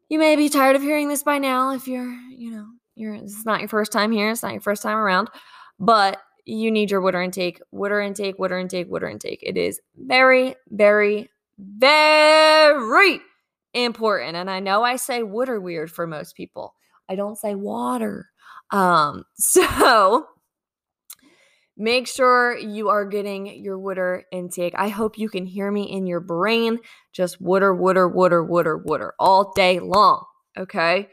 You 0.09 0.19
may 0.19 0.35
be 0.35 0.49
tired 0.49 0.75
of 0.75 0.81
hearing 0.81 1.07
this 1.07 1.23
by 1.23 1.37
now 1.37 1.73
if 1.73 1.87
you're, 1.87 2.13
you 2.29 2.51
know, 2.51 2.67
you're 2.95 3.19
this 3.19 3.37
is 3.37 3.45
not 3.45 3.59
your 3.59 3.69
first 3.69 3.91
time 3.91 4.11
here, 4.11 4.29
it's 4.29 4.43
not 4.43 4.51
your 4.51 4.61
first 4.61 4.83
time 4.83 4.97
around, 4.97 5.29
but 5.79 6.21
you 6.45 6.71
need 6.71 6.91
your 6.91 7.01
water 7.01 7.21
intake, 7.21 7.59
water 7.71 8.01
intake, 8.01 8.37
water 8.37 8.59
intake, 8.59 8.91
water 8.91 9.09
intake. 9.09 9.39
It 9.41 9.57
is 9.57 9.79
very, 9.97 10.55
very, 10.69 11.29
very 11.57 13.21
important. 13.73 14.35
And 14.35 14.49
I 14.49 14.59
know 14.59 14.83
I 14.83 14.97
say 14.97 15.23
water 15.23 15.59
weird 15.59 15.89
for 15.91 16.05
most 16.05 16.35
people. 16.35 16.75
I 17.09 17.15
don't 17.15 17.37
say 17.37 17.55
water. 17.55 18.29
Um, 18.71 19.23
so 19.35 20.27
make 21.77 22.07
sure 22.07 22.57
you 22.57 22.89
are 22.89 23.05
getting 23.05 23.47
your 23.63 23.79
water 23.79 24.25
intake. 24.31 24.73
I 24.77 24.89
hope 24.89 25.17
you 25.17 25.29
can 25.29 25.45
hear 25.45 25.71
me 25.71 25.83
in 25.83 26.05
your 26.07 26.19
brain. 26.19 26.79
Just 27.11 27.41
water, 27.41 27.73
water, 27.73 28.07
water, 28.07 28.43
water, 28.43 28.77
water 28.77 29.13
all 29.19 29.51
day 29.55 29.79
long. 29.79 30.23
Okay. 30.57 31.09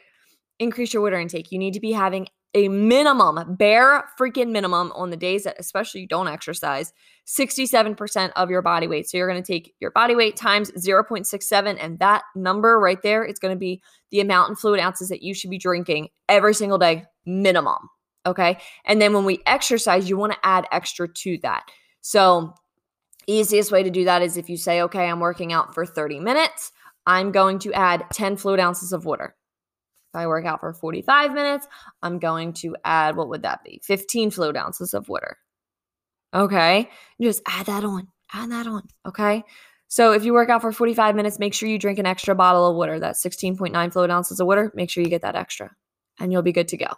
Increase 0.59 0.93
your 0.93 1.03
water 1.03 1.19
intake. 1.19 1.51
You 1.51 1.59
need 1.59 1.75
to 1.75 1.81
be 1.81 1.93
having 1.93 2.29
a 2.55 2.69
minimum, 2.69 3.55
bare 3.57 4.09
freaking 4.19 4.51
minimum 4.51 4.93
on 4.93 5.11
the 5.11 5.17
days 5.17 5.45
that 5.45 5.57
especially 5.59 6.01
you 6.01 6.09
don't 6.09 6.27
exercise, 6.27 6.93
67% 7.27 8.33
of 8.35 8.51
your 8.51 8.61
body 8.61 8.89
weight. 8.89 9.09
So 9.09 9.17
you're 9.17 9.31
going 9.31 9.43
to 9.43 9.53
take 9.53 9.75
your 9.79 9.93
body 9.93 10.17
weight 10.17 10.37
times 10.37 10.71
0.67 10.73 11.77
and 11.81 11.99
that 12.01 12.23
number 12.35 12.79
right 12.81 13.01
there 13.03 13.25
is 13.25 13.39
going 13.39 13.55
to 13.55 13.59
be 13.59 13.81
the 14.11 14.21
amount 14.21 14.51
in 14.51 14.57
fluid 14.57 14.81
ounces 14.81 15.09
that 15.11 15.23
you 15.23 15.33
should 15.33 15.51
be 15.51 15.59
drinking 15.59 16.09
every 16.29 16.55
single 16.55 16.79
day 16.79 17.05
minimum. 17.25 17.89
Okay. 18.27 18.59
And 18.85 19.01
then 19.01 19.13
when 19.13 19.25
we 19.25 19.41
exercise, 19.47 20.09
you 20.09 20.17
want 20.17 20.33
to 20.33 20.39
add 20.43 20.67
extra 20.73 21.09
to 21.09 21.39
that. 21.43 21.65
So, 22.01 22.55
easiest 23.27 23.71
way 23.71 23.83
to 23.83 23.91
do 23.91 24.05
that 24.05 24.23
is 24.23 24.37
if 24.37 24.51
you 24.51 24.57
say, 24.57 24.83
okay, 24.83 25.09
I'm 25.09 25.21
working 25.21 25.53
out 25.53 25.75
for 25.75 25.87
30 25.87 26.21
minutes, 26.21 26.73
I'm 27.07 27.33
going 27.33 27.59
to 27.61 27.73
add 27.73 28.05
10 28.13 28.37
fluid 28.37 28.61
ounces 28.61 28.93
of 28.93 29.05
water. 29.05 29.37
If 30.13 30.19
I 30.19 30.27
work 30.27 30.45
out 30.45 30.61
for 30.61 30.73
45 30.73 31.33
minutes, 31.33 31.69
I'm 32.03 32.19
going 32.19 32.53
to 32.55 32.77
add, 32.85 33.17
what 33.17 33.29
would 33.29 33.43
that 33.43 33.63
be? 33.63 33.81
15 33.85 34.31
fluid 34.31 34.57
ounces 34.57 34.93
of 34.93 35.09
water. 35.09 35.39
Okay. 36.35 36.91
Just 37.21 37.43
add 37.47 37.67
that 37.67 37.85
on, 37.85 38.09
add 38.33 38.51
that 38.51 38.67
on. 38.67 38.83
Okay. 39.07 39.45
So 39.87 40.13
if 40.13 40.25
you 40.25 40.33
work 40.33 40.51
out 40.51 40.63
for 40.63 40.73
45 40.73 41.15
minutes, 41.15 41.39
make 41.39 41.55
sure 41.55 41.69
you 41.69 41.79
drink 41.79 41.99
an 41.99 42.07
extra 42.07 42.35
bottle 42.35 42.67
of 42.69 42.77
water. 42.77 42.99
That's 42.99 43.25
16.9 43.25 43.93
fluid 43.93 44.11
ounces 44.11 44.41
of 44.41 44.47
water. 44.47 44.73
Make 44.75 44.91
sure 44.91 45.03
you 45.03 45.11
get 45.11 45.23
that 45.23 45.37
extra 45.37 45.71
and 46.19 46.33
you'll 46.33 46.43
be 46.43 46.53
good 46.53 46.69
to 46.69 46.77
go. 46.77 46.89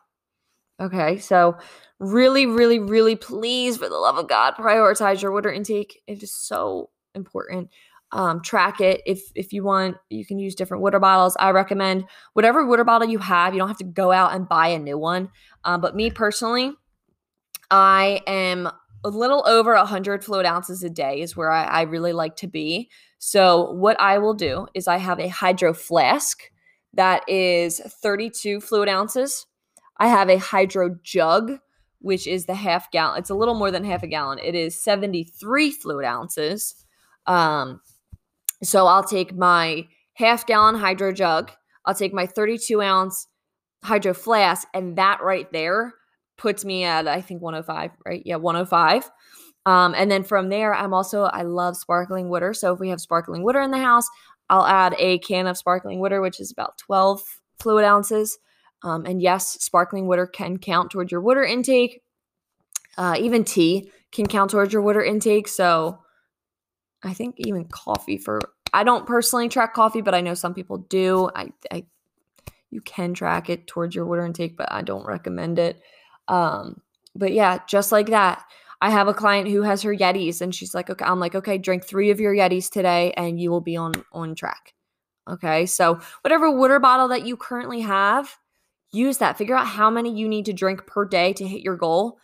Okay. 0.83 1.19
So 1.19 1.57
really, 2.01 2.47
really, 2.47 2.79
really 2.81 3.17
please, 3.17 3.77
for 3.77 3.89
the 3.89 3.97
love 3.97 4.19
of 4.19 4.29
God, 4.29 4.55
prioritize 4.57 5.23
your 5.23 5.33
water 5.33 5.53
intake. 5.53 6.03
It 6.07 6.23
is 6.23 6.35
so 6.35 6.91
important. 7.15 7.71
um, 8.15 8.43
track 8.43 8.81
it. 8.83 9.01
If 9.07 9.23
if 9.35 9.53
you 9.55 9.65
want, 9.65 9.97
you 10.11 10.27
can 10.27 10.39
use 10.39 10.55
different 10.55 10.83
water 10.83 11.01
bottles. 11.01 11.37
I 11.41 11.51
recommend 11.51 12.05
whatever 12.35 12.67
water 12.67 12.85
bottle 12.85 13.09
you 13.09 13.19
have. 13.19 13.55
You 13.55 13.59
don't 13.61 13.69
have 13.69 13.79
to 13.79 13.85
go 13.85 14.13
out 14.13 14.35
and 14.35 14.49
buy 14.49 14.69
a 14.69 14.79
new 14.79 14.99
one. 14.99 15.31
Um, 15.65 15.81
but 15.81 15.97
me 15.97 16.11
personally, 16.11 16.75
I 17.71 18.21
am 18.27 18.69
a 19.05 19.09
little 19.09 19.45
over 19.49 19.75
100 19.75 20.25
fluid 20.25 20.47
ounces 20.47 20.83
a 20.83 20.91
day 20.91 21.21
is 21.21 21.37
where 21.37 21.51
I, 21.51 21.65
I 21.65 21.83
really 21.83 22.13
like 22.13 22.37
to 22.37 22.47
be. 22.47 22.91
So 23.19 23.73
what 23.73 23.99
I 24.01 24.19
will 24.19 24.35
do 24.35 24.67
is 24.75 24.89
I 24.89 24.99
have 24.99 25.19
a 25.21 25.29
hydro 25.29 25.75
flask 25.75 26.43
that 26.95 27.29
is 27.29 27.81
32 27.81 28.61
fluid 28.61 28.89
ounces. 28.89 29.47
I 29.99 30.09
have 30.09 30.29
a 30.29 30.39
hydro 30.39 30.97
jug, 31.03 31.59
which 32.01 32.27
is 32.27 32.47
the 32.47 32.55
half 32.55 32.91
gallon. 32.91 33.19
It's 33.19 33.31
a 33.31 33.35
little 33.35 33.55
more 33.55 33.71
than 33.71 33.85
half 33.85 34.03
a 34.03 34.07
gallon. 34.07 34.39
It 34.39 34.55
is 34.55 34.83
73 34.83 35.71
fluid 35.71 36.05
ounces. 36.05 36.85
Um, 37.27 37.81
so 38.63 38.87
I'll 38.87 39.05
take 39.05 39.35
my 39.35 39.87
half 40.15 40.47
gallon 40.47 40.77
hydro 40.77 41.13
jug, 41.13 41.51
I'll 41.85 41.95
take 41.95 42.13
my 42.13 42.27
32 42.27 42.81
ounce 42.81 43.27
hydro 43.83 44.15
flask, 44.15 44.69
and 44.75 44.97
that 44.97 45.21
right 45.23 45.51
there 45.53 45.95
puts 46.37 46.65
me 46.65 46.85
at, 46.85 47.09
I 47.09 47.21
think, 47.21 47.43
105, 47.43 47.91
right? 48.05 48.23
Yeah, 48.25 48.37
105. 48.37 49.11
Um, 49.65 49.95
and 49.97 50.11
then 50.11 50.25
from 50.25 50.49
there, 50.49 50.75
I'm 50.75 50.93
also, 50.93 51.23
I 51.25 51.43
love 51.43 51.77
sparkling 51.77 52.29
water. 52.29 52.53
So 52.53 52.73
if 52.73 52.81
we 52.81 52.89
have 52.89 53.01
sparkling 53.01 53.45
water 53.45 53.61
in 53.61 53.71
the 53.71 53.79
house, 53.79 54.09
I'll 54.49 54.67
add 54.67 54.95
a 54.99 55.19
can 55.19 55.47
of 55.47 55.57
sparkling 55.57 56.01
water, 56.01 56.21
which 56.21 56.41
is 56.41 56.51
about 56.51 56.79
12 56.79 57.23
fluid 57.61 57.85
ounces. 57.85 58.39
Um, 58.83 59.07
and 59.07 59.23
yes, 59.23 59.49
sparkling 59.63 60.07
water 60.07 60.27
can 60.27 60.59
count 60.59 60.91
towards 60.91 61.13
your 61.13 61.21
water 61.21 61.45
intake. 61.45 62.03
Uh, 62.97 63.17
even 63.19 63.45
tea 63.45 63.91
can 64.11 64.27
count 64.27 64.51
towards 64.51 64.73
your 64.73 64.83
water 64.83 65.03
intake. 65.03 65.49
So 65.49 66.01
I 67.03 67.15
think 67.15 67.37
even 67.39 67.65
coffee 67.67 68.19
for 68.19 68.41
I 68.73 68.85
don't 68.85 69.07
personally 69.07 69.49
track 69.49 69.75
coffee, 69.75 70.01
but 70.01 70.15
I 70.15 70.21
know 70.21 70.35
some 70.35 70.55
people 70.55 70.79
do. 70.79 71.31
I, 71.35 71.53
I 71.71 71.85
you 72.71 72.81
can 72.81 73.13
track 73.13 73.51
it 73.51 73.67
towards 73.67 73.95
your 73.95 74.07
water 74.07 74.25
intake, 74.25 74.57
but 74.57 74.73
I 74.73 74.83
don't 74.83 75.07
recommend 75.07 75.59
it. 75.59 75.81
Um, 76.29 76.81
but 77.15 77.33
yeah, 77.33 77.59
just 77.69 77.93
like 77.93 78.09
that. 78.09 78.43
I 78.81 78.91
have 78.91 79.07
a 79.07 79.15
client 79.15 79.49
who 79.49 79.63
has 79.63 79.83
her 79.83 79.95
Yetis 79.95 80.41
and 80.41 80.53
she's 80.53 80.75
like, 80.75 80.91
okay, 80.91 81.05
I'm 81.05 81.21
like, 81.21 81.37
okay, 81.37 81.57
drink 81.57 81.85
three 81.85 82.11
of 82.11 82.19
your 82.19 82.35
Yetis 82.35 82.69
today 82.69 83.13
and 83.17 83.39
you 83.39 83.51
will 83.51 83.61
be 83.61 83.77
on 83.77 83.93
on 84.13 84.35
track. 84.35 84.75
Okay. 85.31 85.67
So 85.67 86.01
whatever 86.23 86.51
water 86.51 86.81
bottle 86.81 87.09
that 87.09 87.25
you 87.25 87.37
currently 87.37 87.83
have, 87.83 88.37
use 88.93 89.19
that. 89.19 89.39
Figure 89.39 89.57
out 89.57 89.67
how 89.67 89.91
many 89.91 90.15
you 90.17 90.29
need 90.29 90.47
to 90.47 90.53
drink 90.53 90.87
per 90.87 91.05
day 91.05 91.33
to 91.35 91.47
hit 91.47 91.63
your 91.63 91.77
goal 91.77 92.19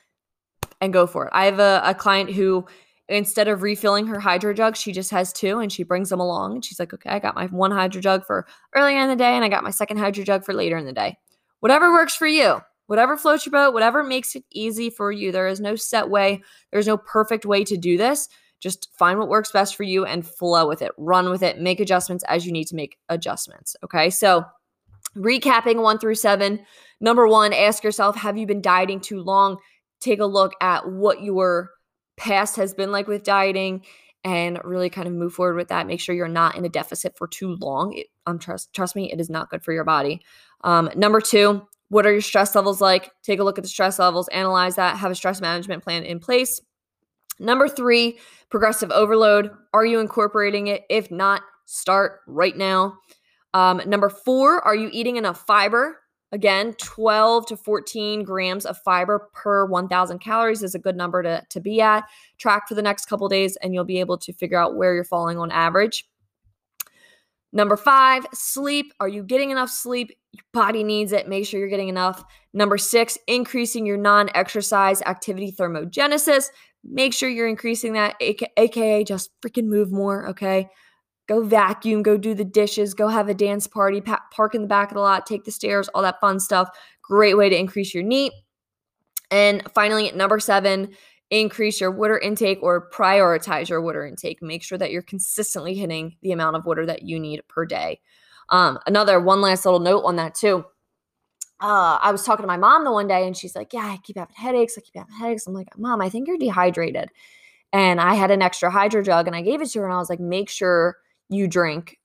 and 0.80 0.92
go 0.92 1.06
for 1.06 1.26
it. 1.26 1.32
I 1.32 1.46
have 1.46 1.58
a, 1.58 1.82
a 1.84 1.94
client 1.94 2.30
who 2.30 2.66
instead 3.08 3.48
of 3.48 3.62
refilling 3.62 4.06
her 4.06 4.20
hydro 4.20 4.52
jug, 4.52 4.76
she 4.76 4.92
just 4.92 5.10
has 5.10 5.32
two 5.32 5.58
and 5.58 5.72
she 5.72 5.82
brings 5.82 6.10
them 6.10 6.20
along. 6.20 6.54
And 6.56 6.64
she's 6.64 6.78
like, 6.78 6.92
okay, 6.92 7.10
I 7.10 7.18
got 7.18 7.34
my 7.34 7.46
one 7.46 7.70
hydro 7.70 8.00
jug 8.00 8.26
for 8.26 8.46
earlier 8.74 9.00
in 9.00 9.08
the 9.08 9.16
day 9.16 9.34
and 9.34 9.44
I 9.44 9.48
got 9.48 9.64
my 9.64 9.70
second 9.70 9.96
hydro 9.96 10.24
jug 10.24 10.44
for 10.44 10.52
later 10.52 10.76
in 10.76 10.84
the 10.84 10.92
day. 10.92 11.16
Whatever 11.60 11.92
works 11.92 12.14
for 12.14 12.26
you, 12.26 12.60
whatever 12.86 13.16
floats 13.16 13.46
your 13.46 13.52
boat, 13.52 13.72
whatever 13.72 14.04
makes 14.04 14.36
it 14.36 14.44
easy 14.52 14.90
for 14.90 15.10
you. 15.10 15.32
There 15.32 15.48
is 15.48 15.60
no 15.60 15.74
set 15.74 16.10
way, 16.10 16.42
there's 16.70 16.86
no 16.86 16.98
perfect 16.98 17.46
way 17.46 17.64
to 17.64 17.76
do 17.76 17.96
this. 17.96 18.28
Just 18.60 18.88
find 18.98 19.18
what 19.18 19.28
works 19.28 19.52
best 19.52 19.76
for 19.76 19.84
you 19.84 20.04
and 20.04 20.26
flow 20.26 20.66
with 20.66 20.82
it, 20.82 20.92
run 20.98 21.30
with 21.30 21.42
it, 21.42 21.60
make 21.60 21.80
adjustments 21.80 22.24
as 22.28 22.44
you 22.44 22.52
need 22.52 22.66
to 22.66 22.74
make 22.74 22.98
adjustments. 23.08 23.76
Okay. 23.84 24.10
So, 24.10 24.44
recapping 25.16 25.82
one 25.82 25.98
through 25.98 26.14
seven. 26.14 26.60
Number 27.00 27.26
one, 27.26 27.52
ask 27.52 27.84
yourself, 27.84 28.16
have 28.16 28.36
you 28.36 28.46
been 28.46 28.62
dieting 28.62 29.00
too 29.00 29.20
long? 29.20 29.58
Take 30.00 30.20
a 30.20 30.26
look 30.26 30.52
at 30.60 30.88
what 30.88 31.22
your 31.22 31.70
past 32.16 32.56
has 32.56 32.74
been 32.74 32.92
like 32.92 33.06
with 33.06 33.22
dieting 33.22 33.84
and 34.24 34.58
really 34.64 34.90
kind 34.90 35.06
of 35.06 35.14
move 35.14 35.32
forward 35.32 35.56
with 35.56 35.68
that. 35.68 35.86
Make 35.86 36.00
sure 36.00 36.14
you're 36.14 36.28
not 36.28 36.56
in 36.56 36.64
a 36.64 36.68
deficit 36.68 37.16
for 37.16 37.28
too 37.28 37.56
long. 37.56 37.94
It, 37.94 38.08
um, 38.26 38.38
trust 38.38 38.72
trust 38.74 38.96
me, 38.96 39.10
it 39.12 39.20
is 39.20 39.30
not 39.30 39.50
good 39.50 39.62
for 39.62 39.72
your 39.72 39.84
body. 39.84 40.20
Um, 40.64 40.90
number 40.96 41.20
two, 41.20 41.62
what 41.88 42.04
are 42.06 42.12
your 42.12 42.20
stress 42.20 42.54
levels 42.54 42.80
like? 42.80 43.10
Take 43.22 43.38
a 43.38 43.44
look 43.44 43.58
at 43.58 43.64
the 43.64 43.70
stress 43.70 43.98
levels, 43.98 44.28
analyze 44.28 44.76
that, 44.76 44.96
have 44.98 45.10
a 45.10 45.14
stress 45.14 45.40
management 45.40 45.82
plan 45.82 46.02
in 46.02 46.18
place. 46.18 46.60
Number 47.38 47.68
three, 47.68 48.18
progressive 48.50 48.90
overload. 48.90 49.50
Are 49.72 49.86
you 49.86 50.00
incorporating 50.00 50.66
it? 50.66 50.82
If 50.90 51.10
not, 51.10 51.42
start 51.66 52.20
right 52.26 52.56
now. 52.56 52.98
Um, 53.58 53.82
number 53.86 54.08
four, 54.08 54.64
are 54.64 54.76
you 54.76 54.88
eating 54.92 55.16
enough 55.16 55.44
fiber? 55.44 55.98
Again, 56.30 56.74
12 56.74 57.46
to 57.46 57.56
14 57.56 58.22
grams 58.22 58.64
of 58.64 58.78
fiber 58.78 59.28
per 59.34 59.66
1,000 59.66 60.20
calories 60.20 60.62
is 60.62 60.76
a 60.76 60.78
good 60.78 60.94
number 60.94 61.24
to, 61.24 61.42
to 61.50 61.58
be 61.58 61.80
at. 61.80 62.04
Track 62.38 62.68
for 62.68 62.76
the 62.76 62.82
next 62.82 63.06
couple 63.06 63.28
days, 63.28 63.56
and 63.56 63.74
you'll 63.74 63.82
be 63.82 63.98
able 63.98 64.16
to 64.18 64.32
figure 64.32 64.60
out 64.60 64.76
where 64.76 64.94
you're 64.94 65.02
falling 65.02 65.38
on 65.38 65.50
average. 65.50 66.08
Number 67.52 67.76
five, 67.76 68.26
sleep. 68.32 68.92
Are 69.00 69.08
you 69.08 69.24
getting 69.24 69.50
enough 69.50 69.70
sleep? 69.70 70.12
Your 70.30 70.44
body 70.52 70.84
needs 70.84 71.10
it. 71.10 71.26
Make 71.28 71.44
sure 71.44 71.58
you're 71.58 71.68
getting 71.68 71.88
enough. 71.88 72.22
Number 72.52 72.78
six, 72.78 73.18
increasing 73.26 73.86
your 73.86 73.96
non 73.96 74.30
exercise 74.36 75.02
activity 75.02 75.50
thermogenesis. 75.50 76.44
Make 76.84 77.12
sure 77.12 77.28
you're 77.28 77.48
increasing 77.48 77.94
that, 77.94 78.14
aka 78.20 79.02
just 79.02 79.30
freaking 79.40 79.66
move 79.66 79.90
more, 79.90 80.28
okay? 80.28 80.68
Go 81.28 81.42
vacuum, 81.42 82.02
go 82.02 82.16
do 82.16 82.34
the 82.34 82.44
dishes, 82.44 82.94
go 82.94 83.08
have 83.08 83.28
a 83.28 83.34
dance 83.34 83.66
party, 83.66 84.00
pa- 84.00 84.24
park 84.32 84.54
in 84.54 84.62
the 84.62 84.68
back 84.68 84.90
of 84.90 84.94
the 84.94 85.00
lot, 85.00 85.26
take 85.26 85.44
the 85.44 85.52
stairs, 85.52 85.88
all 85.88 86.02
that 86.02 86.20
fun 86.20 86.40
stuff. 86.40 86.70
Great 87.02 87.36
way 87.36 87.48
to 87.48 87.56
increase 87.56 87.94
your 87.94 88.02
NEAT. 88.02 88.32
And 89.30 89.62
finally, 89.74 90.08
at 90.08 90.16
number 90.16 90.40
seven, 90.40 90.90
increase 91.30 91.80
your 91.80 91.90
water 91.90 92.18
intake 92.18 92.58
or 92.62 92.88
prioritize 92.90 93.68
your 93.68 93.82
water 93.82 94.06
intake. 94.06 94.42
Make 94.42 94.62
sure 94.62 94.78
that 94.78 94.90
you're 94.90 95.02
consistently 95.02 95.74
hitting 95.74 96.16
the 96.22 96.32
amount 96.32 96.56
of 96.56 96.64
water 96.64 96.86
that 96.86 97.02
you 97.02 97.20
need 97.20 97.46
per 97.46 97.66
day. 97.66 98.00
Um, 98.48 98.78
another 98.86 99.20
one 99.20 99.42
last 99.42 99.66
little 99.66 99.80
note 99.80 100.04
on 100.04 100.16
that 100.16 100.34
too. 100.34 100.64
Uh, 101.60 101.98
I 102.00 102.12
was 102.12 102.22
talking 102.22 102.44
to 102.44 102.46
my 102.46 102.56
mom 102.56 102.84
the 102.84 102.92
one 102.92 103.08
day 103.08 103.26
and 103.26 103.36
she's 103.36 103.54
like, 103.54 103.74
Yeah, 103.74 103.84
I 103.84 103.98
keep 104.02 104.16
having 104.16 104.34
headaches. 104.34 104.78
I 104.78 104.80
keep 104.80 104.96
having 104.96 105.14
headaches. 105.14 105.46
I'm 105.46 105.52
like, 105.52 105.76
Mom, 105.76 106.00
I 106.00 106.08
think 106.08 106.26
you're 106.28 106.38
dehydrated. 106.38 107.10
And 107.72 108.00
I 108.00 108.14
had 108.14 108.30
an 108.30 108.40
extra 108.40 108.70
hydro 108.70 109.02
jug 109.02 109.26
and 109.26 109.36
I 109.36 109.42
gave 109.42 109.60
it 109.60 109.66
to 109.70 109.80
her 109.80 109.84
and 109.84 109.92
I 109.92 109.98
was 109.98 110.08
like, 110.08 110.20
Make 110.20 110.48
sure 110.48 110.96
you 111.28 111.48
drink. 111.48 111.98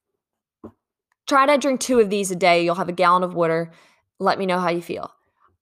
Try 1.27 1.45
to 1.45 1.57
drink 1.57 1.79
two 1.79 1.99
of 1.99 2.09
these 2.09 2.31
a 2.31 2.35
day. 2.35 2.63
You'll 2.63 2.75
have 2.75 2.89
a 2.89 2.93
gallon 2.93 3.23
of 3.23 3.33
water. 3.33 3.71
Let 4.19 4.39
me 4.39 4.45
know 4.45 4.59
how 4.59 4.69
you 4.69 4.81
feel. 4.81 5.11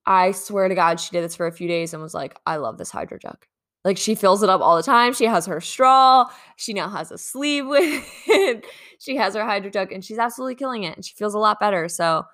I 0.04 0.32
swear 0.32 0.68
to 0.68 0.74
God, 0.74 0.98
she 0.98 1.10
did 1.12 1.22
this 1.22 1.36
for 1.36 1.46
a 1.46 1.52
few 1.52 1.68
days 1.68 1.94
and 1.94 2.02
was 2.02 2.14
like, 2.14 2.38
I 2.44 2.56
love 2.56 2.78
this 2.78 2.90
hydro 2.90 3.18
jug. 3.18 3.46
Like 3.84 3.96
she 3.96 4.14
fills 4.14 4.42
it 4.42 4.48
up 4.48 4.60
all 4.60 4.76
the 4.76 4.82
time. 4.82 5.12
She 5.12 5.24
has 5.24 5.46
her 5.46 5.60
straw. 5.60 6.26
She 6.56 6.72
now 6.72 6.88
has 6.88 7.10
a 7.10 7.18
sleeve 7.18 7.66
with 7.68 8.04
it. 8.26 8.66
she 8.98 9.16
has 9.16 9.34
her 9.34 9.44
hydro 9.44 9.70
jug 9.70 9.92
and 9.92 10.04
she's 10.04 10.18
absolutely 10.18 10.54
killing 10.54 10.84
it. 10.84 10.96
And 10.96 11.04
she 11.04 11.14
feels 11.14 11.34
a 11.34 11.38
lot 11.38 11.60
better. 11.60 11.88
So 11.88 12.24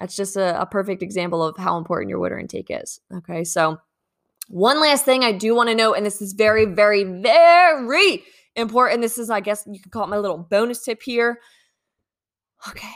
that's 0.00 0.16
just 0.16 0.36
a, 0.36 0.60
a 0.60 0.66
perfect 0.66 1.02
example 1.02 1.42
of 1.42 1.56
how 1.56 1.76
important 1.76 2.10
your 2.10 2.20
water 2.20 2.38
intake 2.38 2.68
is. 2.70 3.00
Okay. 3.14 3.44
So, 3.44 3.78
one 4.48 4.80
last 4.80 5.04
thing 5.04 5.24
I 5.24 5.32
do 5.32 5.54
want 5.54 5.68
to 5.68 5.74
note, 5.74 5.94
and 5.94 6.06
this 6.06 6.22
is 6.22 6.32
very, 6.32 6.64
very, 6.64 7.04
very 7.04 8.24
important. 8.58 9.00
This 9.00 9.18
is, 9.18 9.30
I 9.30 9.40
guess, 9.40 9.66
you 9.66 9.80
could 9.80 9.92
call 9.92 10.04
it 10.04 10.08
my 10.08 10.18
little 10.18 10.38
bonus 10.38 10.84
tip 10.84 11.02
here. 11.02 11.40
Okay. 12.68 12.94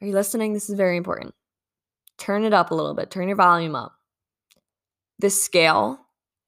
Are 0.00 0.06
you 0.06 0.12
listening? 0.12 0.52
This 0.52 0.68
is 0.68 0.76
very 0.76 0.96
important. 0.96 1.34
Turn 2.18 2.44
it 2.44 2.52
up 2.52 2.70
a 2.70 2.74
little 2.74 2.94
bit, 2.94 3.10
turn 3.10 3.28
your 3.28 3.36
volume 3.36 3.74
up. 3.74 3.94
The 5.18 5.30
scale 5.30 5.98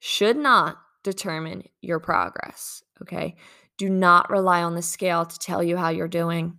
should 0.01 0.37
not 0.37 0.77
determine 1.03 1.65
your 1.81 2.01
progress. 2.01 2.83
Okay. 3.03 3.37
Do 3.79 3.89
not 3.89 4.31
rely 4.31 4.63
on 4.63 4.75
the 4.75 4.83
scale 4.83 5.25
to 5.25 5.39
tell 5.39 5.63
you 5.63 5.77
how 5.77 5.89
you're 5.89 6.09
doing. 6.09 6.59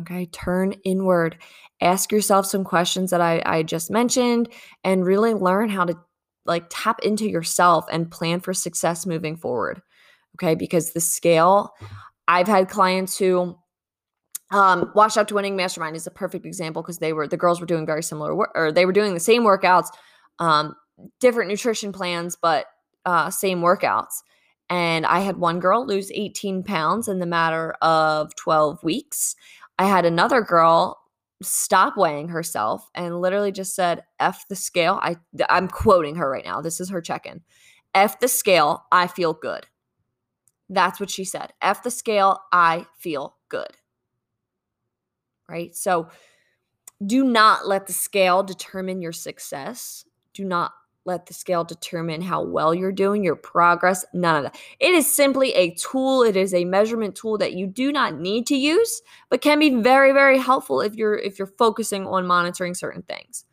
Okay. 0.00 0.26
Turn 0.26 0.72
inward. 0.84 1.38
Ask 1.80 2.12
yourself 2.12 2.46
some 2.46 2.64
questions 2.64 3.10
that 3.10 3.20
I, 3.20 3.42
I 3.44 3.62
just 3.62 3.90
mentioned 3.90 4.48
and 4.82 5.06
really 5.06 5.34
learn 5.34 5.68
how 5.68 5.84
to 5.84 5.96
like 6.46 6.66
tap 6.68 7.00
into 7.02 7.28
yourself 7.28 7.86
and 7.90 8.10
plan 8.10 8.40
for 8.40 8.52
success 8.52 9.06
moving 9.06 9.36
forward. 9.36 9.80
Okay. 10.36 10.54
Because 10.54 10.92
the 10.92 11.00
scale, 11.00 11.74
I've 12.28 12.48
had 12.48 12.68
clients 12.68 13.18
who, 13.18 13.56
um, 14.50 14.92
Washed 14.94 15.16
Up 15.16 15.26
to 15.28 15.34
Winning 15.34 15.56
Mastermind 15.56 15.96
is 15.96 16.06
a 16.06 16.10
perfect 16.10 16.46
example 16.46 16.82
because 16.82 16.98
they 16.98 17.12
were, 17.12 17.26
the 17.26 17.36
girls 17.36 17.60
were 17.60 17.66
doing 17.66 17.86
very 17.86 18.02
similar, 18.02 18.34
work, 18.34 18.52
or 18.54 18.70
they 18.70 18.86
were 18.86 18.92
doing 18.92 19.14
the 19.14 19.20
same 19.20 19.42
workouts, 19.42 19.88
um, 20.38 20.74
different 21.20 21.50
nutrition 21.50 21.92
plans, 21.92 22.36
but 22.40 22.66
uh, 23.04 23.30
same 23.30 23.60
workouts. 23.60 24.22
And 24.70 25.04
I 25.06 25.20
had 25.20 25.36
one 25.36 25.60
girl 25.60 25.86
lose 25.86 26.10
18 26.12 26.62
pounds 26.62 27.08
in 27.08 27.18
the 27.18 27.26
matter 27.26 27.72
of 27.82 28.34
12 28.36 28.82
weeks. 28.82 29.36
I 29.78 29.86
had 29.86 30.04
another 30.04 30.40
girl 30.40 30.98
stop 31.42 31.96
weighing 31.96 32.28
herself 32.28 32.88
and 32.94 33.20
literally 33.20 33.52
just 33.52 33.74
said, 33.74 34.02
F 34.20 34.46
the 34.48 34.56
scale. 34.56 34.98
I, 35.02 35.16
I'm 35.50 35.68
quoting 35.68 36.16
her 36.16 36.30
right 36.30 36.44
now. 36.44 36.60
This 36.60 36.80
is 36.80 36.88
her 36.90 37.00
check 37.00 37.26
in. 37.26 37.42
F 37.94 38.18
the 38.20 38.28
scale. 38.28 38.84
I 38.90 39.06
feel 39.06 39.34
good. 39.34 39.66
That's 40.68 40.98
what 40.98 41.10
she 41.10 41.24
said. 41.24 41.52
F 41.60 41.82
the 41.82 41.90
scale, 41.90 42.40
I 42.52 42.86
feel 42.98 43.36
good. 43.48 43.76
Right? 45.48 45.74
So 45.76 46.08
do 47.04 47.24
not 47.24 47.66
let 47.66 47.86
the 47.86 47.92
scale 47.92 48.42
determine 48.42 49.02
your 49.02 49.12
success. 49.12 50.04
Do 50.32 50.44
not 50.44 50.72
let 51.04 51.26
the 51.26 51.34
scale 51.34 51.64
determine 51.64 52.22
how 52.22 52.42
well 52.42 52.74
you're 52.74 52.92
doing, 52.92 53.22
your 53.22 53.36
progress, 53.36 54.04
none 54.14 54.36
of 54.36 54.42
that. 54.44 54.58
It 54.80 54.94
is 54.94 55.12
simply 55.12 55.52
a 55.52 55.74
tool, 55.74 56.22
it 56.22 56.36
is 56.36 56.54
a 56.54 56.64
measurement 56.64 57.14
tool 57.14 57.36
that 57.38 57.52
you 57.52 57.66
do 57.66 57.92
not 57.92 58.18
need 58.18 58.46
to 58.46 58.56
use, 58.56 59.02
but 59.28 59.42
can 59.42 59.58
be 59.58 59.82
very 59.82 60.12
very 60.12 60.38
helpful 60.38 60.80
if 60.80 60.94
you're 60.94 61.16
if 61.16 61.38
you're 61.38 61.52
focusing 61.58 62.06
on 62.06 62.26
monitoring 62.26 62.74
certain 62.74 63.02
things. 63.02 63.44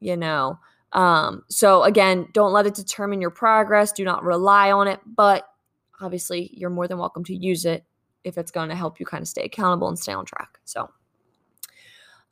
You 0.00 0.16
know. 0.16 0.58
Um 0.92 1.44
so 1.48 1.84
again, 1.84 2.28
don't 2.32 2.52
let 2.52 2.66
it 2.66 2.74
determine 2.74 3.20
your 3.20 3.30
progress, 3.30 3.92
do 3.92 4.04
not 4.04 4.24
rely 4.24 4.72
on 4.72 4.88
it, 4.88 5.00
but 5.06 5.44
obviously 6.00 6.50
you're 6.52 6.70
more 6.70 6.88
than 6.88 6.98
welcome 6.98 7.24
to 7.24 7.34
use 7.34 7.64
it 7.64 7.84
if 8.24 8.36
it's 8.38 8.50
going 8.50 8.68
to 8.68 8.74
help 8.74 9.00
you 9.00 9.06
kind 9.06 9.22
of 9.22 9.28
stay 9.28 9.42
accountable 9.42 9.88
and 9.88 9.98
stay 9.98 10.12
on 10.12 10.24
track. 10.24 10.58
So 10.64 10.90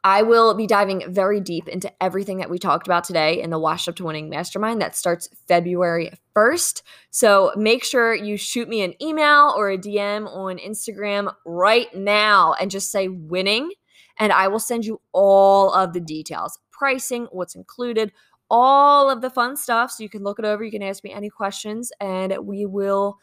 I 0.05 0.23
will 0.23 0.55
be 0.55 0.69
diving 0.69 1.03
very 1.09 1.41
deep 1.41 1.67
into 1.67 1.93
everything 2.01 2.39
that 2.39 2.49
we 2.49 2.61
talked 2.61 2.87
about 2.87 3.03
today 3.03 3.43
in 3.43 3.51
the 3.51 3.59
Washed 3.59 3.89
Up 3.89 3.97
to 3.97 4.05
Winning 4.05 4.31
Mastermind 4.31 4.81
that 4.81 4.95
starts 4.95 5.29
February 5.49 6.13
1st. 6.37 6.83
So 7.11 7.53
make 7.57 7.83
sure 7.83 8.15
you 8.15 8.37
shoot 8.37 8.69
me 8.69 8.83
an 8.83 8.95
email 9.03 9.53
or 9.57 9.71
a 9.71 9.79
DM 9.79 10.29
on 10.29 10.59
Instagram 10.59 11.35
right 11.45 11.93
now 11.93 12.55
and 12.61 12.71
just 12.71 12.93
say 12.93 13.09
winning, 13.09 13.73
and 14.19 14.33
I 14.33 14.47
will 14.47 14.61
send 14.61 14.85
you 14.85 15.01
all 15.13 15.73
of 15.73 15.93
the 15.93 16.01
details 16.01 16.59
pricing, 16.71 17.27
what's 17.33 17.57
included, 17.57 18.13
all 18.49 19.11
of 19.11 19.23
the 19.23 19.31
fun 19.31 19.57
stuff. 19.57 19.91
So 19.91 20.05
you 20.05 20.09
can 20.09 20.23
look 20.23 20.39
it 20.39 20.45
over. 20.45 20.63
You 20.63 20.71
can 20.71 20.83
ask 20.83 21.03
me 21.03 21.13
any 21.13 21.31
questions, 21.31 21.91
and 22.01 22.37
we 22.43 22.65
will 22.65 23.19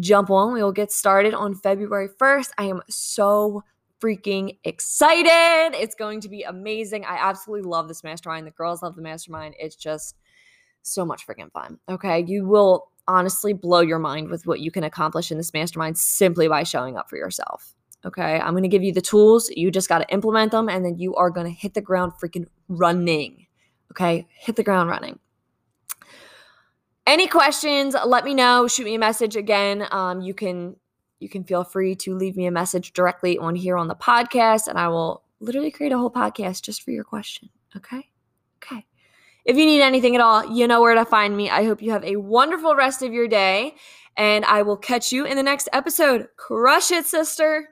jump 0.00 0.30
on. 0.30 0.52
We 0.52 0.62
will 0.62 0.72
get 0.72 0.92
started 0.92 1.34
on 1.34 1.54
February 1.54 2.08
1st. 2.08 2.50
I 2.58 2.64
am 2.64 2.82
so 2.88 3.62
freaking 4.00 4.56
excited. 4.64 5.76
It's 5.76 5.94
going 5.94 6.20
to 6.20 6.28
be 6.28 6.42
amazing. 6.42 7.04
I 7.04 7.16
absolutely 7.16 7.68
love 7.68 7.88
this 7.88 8.04
mastermind. 8.04 8.46
The 8.46 8.52
girls 8.52 8.82
love 8.82 8.96
the 8.96 9.02
mastermind. 9.02 9.54
It's 9.58 9.76
just 9.76 10.16
so 10.82 11.04
much 11.04 11.26
freaking 11.26 11.50
fun. 11.52 11.78
Okay. 11.88 12.24
You 12.26 12.46
will 12.46 12.90
honestly 13.06 13.52
blow 13.52 13.80
your 13.80 13.98
mind 13.98 14.30
with 14.30 14.46
what 14.46 14.60
you 14.60 14.70
can 14.70 14.84
accomplish 14.84 15.30
in 15.30 15.38
this 15.38 15.52
mastermind 15.52 15.98
simply 15.98 16.48
by 16.48 16.62
showing 16.62 16.96
up 16.96 17.08
for 17.08 17.16
yourself. 17.16 17.74
Okay. 18.04 18.38
I'm 18.38 18.52
going 18.52 18.62
to 18.62 18.68
give 18.68 18.84
you 18.84 18.92
the 18.92 19.00
tools. 19.00 19.50
You 19.50 19.70
just 19.70 19.88
got 19.88 19.98
to 19.98 20.12
implement 20.12 20.52
them 20.52 20.68
and 20.68 20.84
then 20.84 20.98
you 20.98 21.14
are 21.16 21.30
going 21.30 21.46
to 21.46 21.52
hit 21.52 21.74
the 21.74 21.80
ground 21.80 22.12
freaking 22.22 22.46
running. 22.68 23.46
Okay. 23.92 24.26
Hit 24.30 24.56
the 24.56 24.62
ground 24.62 24.88
running. 24.90 25.18
Any 27.08 27.26
questions, 27.26 27.96
let 28.04 28.22
me 28.22 28.34
know. 28.34 28.68
Shoot 28.68 28.84
me 28.84 28.94
a 28.94 28.98
message 28.98 29.34
again. 29.34 29.86
Um, 29.92 30.20
you 30.20 30.34
can 30.34 30.76
you 31.20 31.28
can 31.30 31.42
feel 31.42 31.64
free 31.64 31.96
to 31.96 32.14
leave 32.14 32.36
me 32.36 32.44
a 32.44 32.50
message 32.50 32.92
directly 32.92 33.38
on 33.38 33.54
here 33.54 33.78
on 33.78 33.88
the 33.88 33.94
podcast, 33.94 34.68
and 34.68 34.78
I 34.78 34.88
will 34.88 35.22
literally 35.40 35.70
create 35.70 35.90
a 35.90 35.96
whole 35.96 36.10
podcast 36.10 36.60
just 36.60 36.82
for 36.82 36.90
your 36.90 37.04
question. 37.04 37.48
Okay? 37.74 38.10
Okay. 38.62 38.84
If 39.46 39.56
you 39.56 39.64
need 39.64 39.80
anything 39.80 40.16
at 40.16 40.20
all, 40.20 40.54
you 40.54 40.66
know 40.66 40.82
where 40.82 40.94
to 40.94 41.06
find 41.06 41.34
me. 41.34 41.48
I 41.48 41.64
hope 41.64 41.80
you 41.80 41.92
have 41.92 42.04
a 42.04 42.16
wonderful 42.16 42.76
rest 42.76 43.00
of 43.00 43.14
your 43.14 43.26
day, 43.26 43.76
and 44.18 44.44
I 44.44 44.60
will 44.60 44.76
catch 44.76 45.10
you 45.10 45.24
in 45.24 45.38
the 45.38 45.42
next 45.42 45.70
episode. 45.72 46.28
Crush 46.36 46.90
it, 46.90 47.06
sister. 47.06 47.70